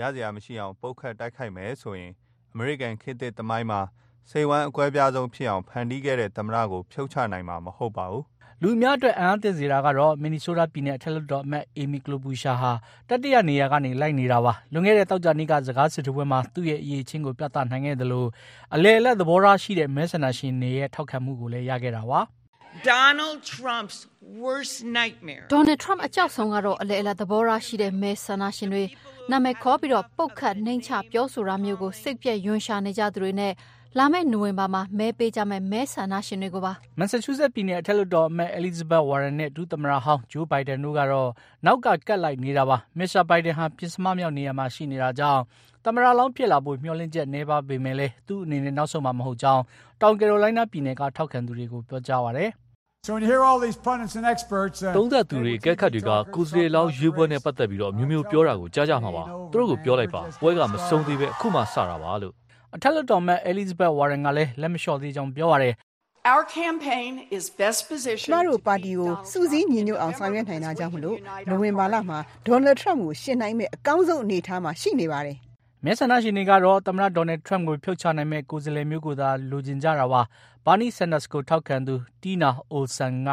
[0.00, 2.12] ရစရာမရှိအောင်ပုတ်ခတ်တိုက်ခိုက်မယ်ဆိုရင်
[2.52, 3.80] အမေရိကန်ခေတ်သစ်သမိုင်းမှာ
[4.30, 8.24] စိတ်ဝမ်းအကွဲပြားဆုံးဖြစ်အောင်ဖန်တီးခဲ့တဲ့သမ္မတကိုဖြုတ်ချနိုင်မှာမဟုတ်ပါဘူး။”
[8.62, 12.72] လူအများအတွက်အံ့အားသင့်စေတာကတော့ Minnesota ပြည်နယ်အထက်လွှတ်တော်အမတ် Amy Klobuchar ဟာ
[13.08, 18.26] တတိယနေရာကနေလိုက်နေတာပါ။လွန်ခဲ့တဲ့သောကြာနေ့ကစကားစစ်ထိုးပွဲမှာသူ့ရဲ့အရည်အချင်းကိုပြသနိုင်ခဲ့သလို
[18.74, 22.20] အလယ်အလတ်သဘောထားရှိတဲ့မဲဆန္ဒရှင်တွေရဲ့ထောက်ခံမှုကိုလည်းရခဲ့တာပါ။
[22.92, 23.98] Donald Trump's
[24.44, 28.84] worst nightmare Donald Trump အကြောက်ဆုံးကတော့အလယ်အလတ်သဘောထားရှိတဲ့မဲဆန္ဒရှင်တွေ
[29.30, 33.52] နာမည်ခေါ်ပြီးတော့ပုတ်ခတ်နှိမ်ချပြောဆိုတာမျိုးကိုစိတ်ပြည့်ယွန်ရှာနေကြသူတွေနဲ့
[33.98, 41.30] လာမယ့်နိုဝင်ဘာမှာမဲပေးကြမယ့်မဲဆန္ဒရှင်တွေကိုပါ။ Massachusetts ပြည်နယ်အထက်လွှတ်တော်အမတ် Elizabeth Warren နဲ့ဒုသမ္မတဟောင်း Joe Biden တို့ကတော့
[41.66, 43.22] နောက်ကကပ်လိုက်နေတာပါ။ Mr.
[43.30, 45.42] Biden ဟာပဉ္စမမြောက်နေရာမှာရှိနေတာကြောင့်
[45.84, 49.62] သမ္မတလောင်းဖြစ်လာဖို့မျှော်လင့်ချက်နည်းပါးပေမဲ့လည်းသူ့အနေနဲ့နောက်ဆုတ်မှာမဟုတ်ကြောင်း
[50.02, 52.50] တောင်ကယ်ရိုလိုင်းနားပြည်နယ်ကထောက်ခံသူတွေကိုပြောကြားပါတယ်။
[53.06, 62.34] သုံးသပ်သူတွေအကဲခတ်တွေကကိုယ်စားလှယ်လောင်းရွေးပွဲနဲ့ပတ်သက်ပြီးအမျိုးမျိုးပြောတာကိုကြားကြမှာပါ။သူတို့ကိုပြောလိုက်ပါ။ပွဲကမဆုံးသေးဘဲအခုမှစတာပါလို့။
[62.76, 65.74] အထက်လွှတ်တော်အမတ် Elizabeth Warren ကလည်းလက်မလျှော့သေးကြောင်းပြောပါတယ်။
[66.32, 75.36] Our campaign is best positioned ကျမတို့ပါတီကိုစုစည်းညီညွတ်အောင်ဆောင်ရွက်နိုင်တာကြောင့်မလို့နိုဝင်ဘာလမှာဒေါ်နယ်ထရမ့်ကိုရှင်းနိုင်မဲ့အကောင်းဆုံးအနေအထားမှာရှိနေပါတယ်။
[75.84, 80.20] မဲဆန္ဒရှင်တွေကတော့သမ္မတဒေါ်နယ်ထရမ့်ကိုဖြုတ်ချနိုင်မဲ့ကိုယ်စားလှယ်မျိုးကိုသာလိုချင်ကြတာပါ။
[80.66, 83.30] Bernie Sanders ကိုထောက်ခံသူ Tina Olson က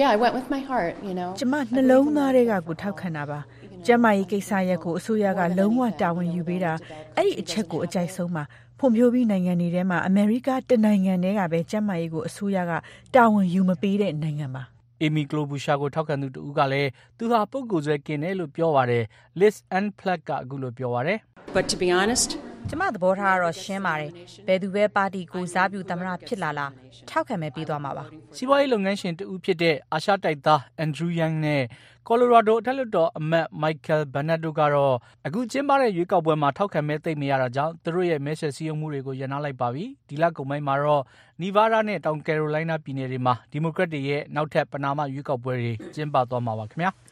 [0.00, 3.38] Yeah I went with my heart you know ကျမနှလုံးသားထဲကကိုထောက်ခံတာပါ။
[3.86, 6.72] ကျမရေးကိစ္စရက်ကို အစိုးရက လုံးဝတာဝန်ယူပေးတာ
[7.16, 8.44] အဲ့ဒီအချက်ကို အကြိုက်ဆုံးပါ။
[8.78, 12.72] ဖွံ့ဖြိုးပြီးနိုင်ငံတွေထဲမှာ အမေရိက တနိုင်ငံတည်းကပဲ ကျန်းမာရေးကို အစိုးရက
[13.14, 14.62] တာဝန်ယူမပေးတဲ့ နိုင်ငံပါ။
[15.04, 19.04] Amy Klobuchar ကို ထောက်ခံသူတဦးကလည်း သူဟာ ပုဂ္ဂိုလ်ဆွဲကင်းတယ်လို့ ပြောပါတယ်။
[19.40, 21.18] Liz Unplug က အခုလို ပြောပါတယ်။
[21.56, 22.30] But to be honest
[22.68, 24.10] ကျမသဘောထားကတော့ရှင်းပါတယ်။
[24.46, 26.66] ဘယ်သူပဲပါတီကိုစားပြုသမ္မတဖြစ်လာလာ
[27.10, 28.04] ထောက်ခံမဲ့ပေးသွားမှာပါ။
[28.36, 31.62] စီးပွားရေးလုပ်ငန်းရှင်တဦးဖြစ်တဲ့အာရှတိုက်သား Andrew Yang နဲ့
[32.08, 34.94] ကော်လိုရာဒိုအထက်လွှတ်တော်အမတ် Michael Bennet တို့ကတော့
[35.26, 41.02] အခုကျင်းပတဲ့ရွေးကောက်ပွဲမှာထောက်ခံမဲသိမ့်မရတာကြောင့်သူတို့ရဲ့မဲဆွယ်စည်းရုံးမှုတွေကိုရန်နာလိုက်ပါပြီ။ဒီလကုန်ပိုင်းမှာတော့
[41.40, 46.90] နီဗားဒါးနဲ့တောင်ကယ်ရိုလိုင်းနားပြည်နယ်တွေမှာဒီမိုကရက်တွေရဲ့နောက်ထပ်ပနာမရွေးကောက်ပွဲတွေကျင်းပသွားမှာပါခင်ဗျာ။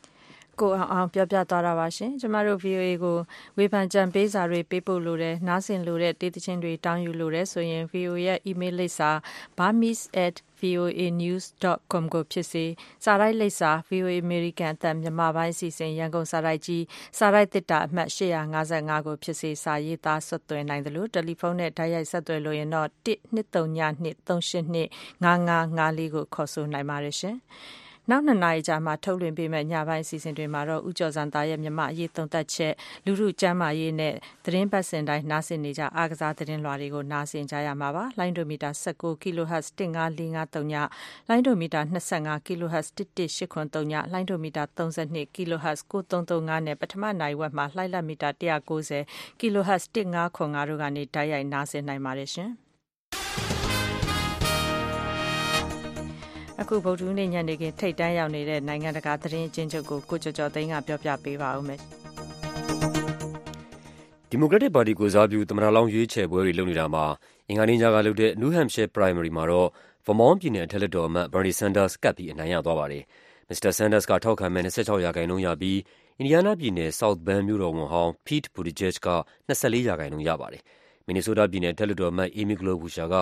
[0.60, 3.16] ကိုအောင်အောင်ပြောပြသွားတာပါရှင်ကျမတို့ VOA ကို
[3.58, 9.10] ဝေဖန်ကြံပေးစာတွေပေးပို့လို့တယ်နားဆင်လို့တဲ့တေးသချင်းတွေတောင်းယူလို့တယ်ဆိုရင် VOA ရဲ့ email လိပ်စာ
[9.58, 12.64] burmese@voanews.com ကိုဖြစ်စေ
[13.04, 16.84] စာရိုက်လိပ်စာ VOA American အသံမြန်မာပိုင်းအစီအစဉ်ရန်ကုန်စာရိုက်ကြီး
[17.18, 27.36] စာရိုက်တစ်တာအမှတ်855ကိုဖြစ်စေစာရေးသားဆက်သွယ်နိုင်တယ်လို့တယ်လီဖုန်းနဲ့တိုက်ရိုက်ဆက်သွယ်လို့ရင်တော့12393895554ကိုခေါ်ဆိုနိုင်ပါတယ်ရှင်
[28.10, 32.72] နောက်နှစ်နာရီကြာမှထုတ်လွှင့်ပေးမယ့် ညပိုင်း အစီအစဉ်တွေမှာတော့ ဦးကျော်စံသားရဲ့ မြမအရေး သုံးသက်ချက်
[33.04, 40.74] လူမှုကျန်းမာရေးနဲ့သတင်းပတ်စင်တိုင်း နားဆင်နေကြ အားကစား သတင်းလွှာတွေကို နားဆင်ကြရမှာပါ လိုင်းဒိုမီတာ19 kHz 15453ည
[41.28, 52.30] လိုင်းဒိုမီတာ25 kHz 11883ညလိုင်းဒိုမီတာ32 kHz 9335နဲ့ ပထမနိုင်ဝက်မှာ လှိုက်လက်မီတာ190 kHz 1505တို့ကနေ တိုက်ရိုက် နားဆင်နိုင်ပါတယ်
[56.70, 61.78] အခုဗုဒ္ဓဦးနေ့ညနေခင်းထိတ်တန်းရောက်နေတဲ့နိုင်ငံတကာသတင်းအချင်းချုပ်ကိုကိုကျော်ကျော်သိန်းကပြောပြပေးပါဦးမယ်
[64.30, 67.04] ဒီမိုကရက်တစ်ပါတီကိုစားပြုသမ္မတလောင်းရွေးချယ်ပွဲတွေလုပ်နေတာမှာ
[67.48, 69.68] အင်္ဂါနေ့ညကလုပ်တဲ့ New Hampshire primary မှာတော့
[70.06, 73.02] Vermont ပြည်နယ်အထက်လွှတ်တော်အမတ် Bernie Sanders ကပ်ပြီးအနိုင်ရသွားပါတယ်။
[73.50, 73.70] Mr.
[73.78, 75.78] Sanders ကထောက်ခံမဲ26ရာခိုင်နှုန်းရပြီး
[76.18, 79.08] အင်ဒီယားနားပြည်နယ် South Bend မြို့တော်ဝန်ဟောင်း Pete Buttigieg က
[79.48, 80.62] 24ရာခိုင်နှုန်းရပါတယ်။
[81.10, 83.14] မင်နီဆိုးတားပြည်နယ် အထက်လွှတ်တော်အမတ် Amy Klobuchar က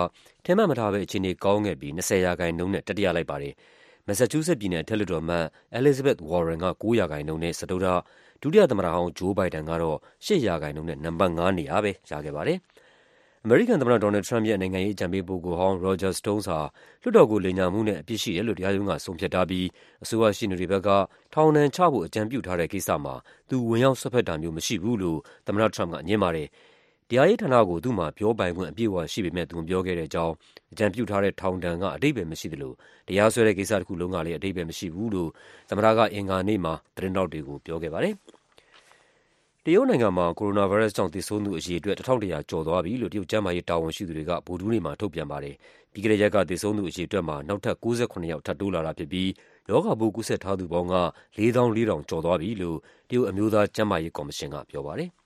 [0.45, 3.53] ထင်မှတ်မထားဘဲ အခြေအနေကောင်းခဲ့ပြီး20ရာခိုင်နှုန်းနဲ့ တတိယလိုက်ပါတယ်။
[4.07, 5.45] မက်ဆာချူးဆက်ပြည်နယ် အထက်လွှတ်တော်အမတ်
[5.79, 7.87] Elizabeth Warren က9ရာခိုင်နှုန်းနဲ့ စတုတ္ထ၊
[8.41, 12.59] ဒုတိယသမ္မတဟောင်း Joe Biden ကတော့8ရာခိုင်နှုန်းနဲ့ နံပါတ်5နေရာပဲ ရခဲ့ပါတယ်။
[13.43, 16.59] အမေရိကန်သမ္မတဒေါ်နယ်လ်ဒ်ထရမ့်ပ်ရဲ့ နိုင်ငံရေးအကြံပေးပုဂ္ဂိုလ်ဟောင်း Roger Stones ဟာ
[17.01, 19.65] လွှတ်တော်ကို လိမ်ညာမှုနဲ့ အပြစ်ရှိတယ်လို့ တရားရုံးက ဆုံးဖြတ်ထားပြီး
[20.03, 20.89] အစိုးရရှေ့နေတွေဘက်က
[21.33, 23.15] ထောင်ဒဏ်ချဖို့ အကြံပြုထားတဲ့ကိစ္စမှာ
[23.49, 26.47] သူ ဝင်ရောက်စွက်ဖက်တာမျိုး မရှိဘူးလို့ သမ္မတထရမ့်ပ်ကငြင်းပါတယ်။
[27.11, 30.33] တရားရေးဌာနကို သူ့မှာ ပြောပိုင်ခွင့် အပြည့်အဝရှိပေမဲ့ သူမပြောခဲ့တဲ့အကြောင်း၊
[30.73, 32.73] အကြံပြုထားတဲ့ ထောင်ဒဏ်က အဓိပ္ပါယ်မရှိသလို
[33.07, 35.29] တရားစွဲတဲ့ကိစ္စတခုလုံးကလည်း အဓိပ္ပါယ်မရှိဘူးလို့
[35.69, 38.13] သမ္မတက အင်္ဂါနေ့မှာ သတင်းထောက်တွေကို ပြောခဲ့ပါတယ်။
[39.65, 45.55] တရုတ်နိုင်ငံမှာ ကိုရိုနာဗိုင်းရပ်စ်ကြောင့် သေဆုံးသူအရေအတွက် ၁,၁၀၀ ကျော်သွားပြီလို့ တရုတ်ကျန်းမာရေး တာဝန်ရှိသူတွေက ဗုဒ္ဓဟူးနေ့မှာ ထုတ်ပြန်ပါတယ်။
[45.91, 49.29] ပြီးခဲ့တဲ့ရက်က သေဆုံးသူအရေအတွက်မှာ နောက်ထပ် ၉၇ ယောက် ထပ်တိုးလာတာဖြစ်ပြီး
[49.69, 50.95] ရောဂါပိုး ကူးစက်ထားသူပေါင်းက
[51.37, 52.77] ၄၄,၀၀၀ ကျော်သွားပြီလို့
[53.09, 55.11] တရုတ် အမျိုးသား ကျန်းမာရေးကော်မရှင်က ပြောပါတယ်။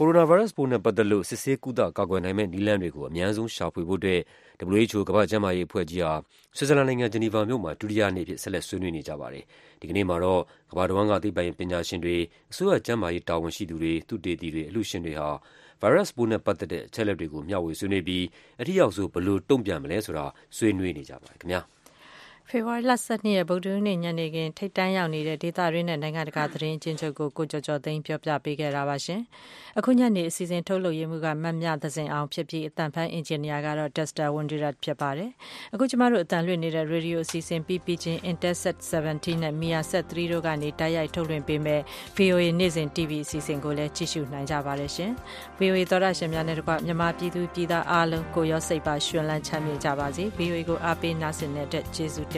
[0.00, 4.20] ကိုရိုနာဗိုင်းရပ်စ်ပိုးနဲ့ ပတ်သက်လို့ စစ်ဆေး ကုသ ကာကွယ်နိုင်မယ့် နည်းလမ်းတွေကို အမြန်ဆုံး ရှာဖွေဖို့အတွက်
[4.78, 6.12] WHO ကမ္ဘာ့ကျန်းမာရေးအဖွဲ့ကြီးဟာ
[6.56, 9.44] ဆွစ်ဇာလန်နိုင်ငံ၊ဂျီနီဗာမြို့မှာ ဒုတိယနေ့အဖြစ် ဆက်လက် ဆွေးနွေးနေကြပါတယ်။
[9.80, 12.16] ဒီကနေ့မှာတော့ ကမ္ဘာတဝန်းက သိပ္ပံပညာရှင်တွေ၊
[12.50, 15.28] အစိုးရ ကျန်းမာရေး တာဝန်ရှိသူတွေ၊သုတေသီတွေ၊အလှူရှင်တွေဟာ
[15.80, 18.24] ဗိုင်းရပ်စ်ပိုးနဲ့ပတ်သက်တဲ့ အချက်အလက်တွေကို မျှဝေဆွေးနွေးပြီး
[18.60, 20.24] အထိရောက်ဆုံး ဘယ်လို တုံ့ပြန်မလဲဆိုတာ
[20.56, 21.64] ဆွေးနွေးနေကြပါတယ်ခင်ဗျား။
[22.52, 29.20] ဖေဖော်ဝါရီလ12ရက်ဗုဒ္ဓဟူးနေ့ညနေခင်းထိတ်တန်းရောက်နေတဲ့ဒေသတွင်းနဲ့နိုင်ငံတကာသတင်းအချင်းချုပ်ကိုကိုကျော်ကျော်သိန်းပြောပြပေးခဲ့တာပါရှင်။
[29.78, 35.30] အခုညနေအစီအစဉ်ထုတ်လုပ်ရေးမှူးကမတ်မြသဇင်အောင်ဖြစ်ပြီးအတန်ဖန်အင်ဂျင်နီယာကတော့ Dexter Wondirat ဖြစ်ပါတယ်။
[35.74, 41.80] အခုကျမတို့အတန်လွှင့်နေတဲ့ရေဒီယိုအစီအစဉ် PP ချင်း Intelsat 17နဲ့ Media Set 3တို့ကနေတိုက်ရိုက်ထုတ်လွှင့်ပေးမဲ့
[42.16, 45.10] VOA နေ့စဉ် TV အစီအစဉ်ကိုလည်းကြည့်ရှုနိုင်ကြပါတယ်ရှင်။
[45.58, 52.37] VOA သောတာရှင်များနဲ့တကွမြန်မာပြည်သူပြည်သားအားလုံးကိုရောစိတ်ပါရှင်လန်းချမ်းမြေ့ကြပါစေ။ VOA ကိုအားပေးနားဆင်တဲ့အတွက်ကျေးဇူး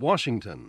[0.00, 0.68] Washington.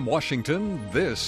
[0.00, 1.18] From Washington, this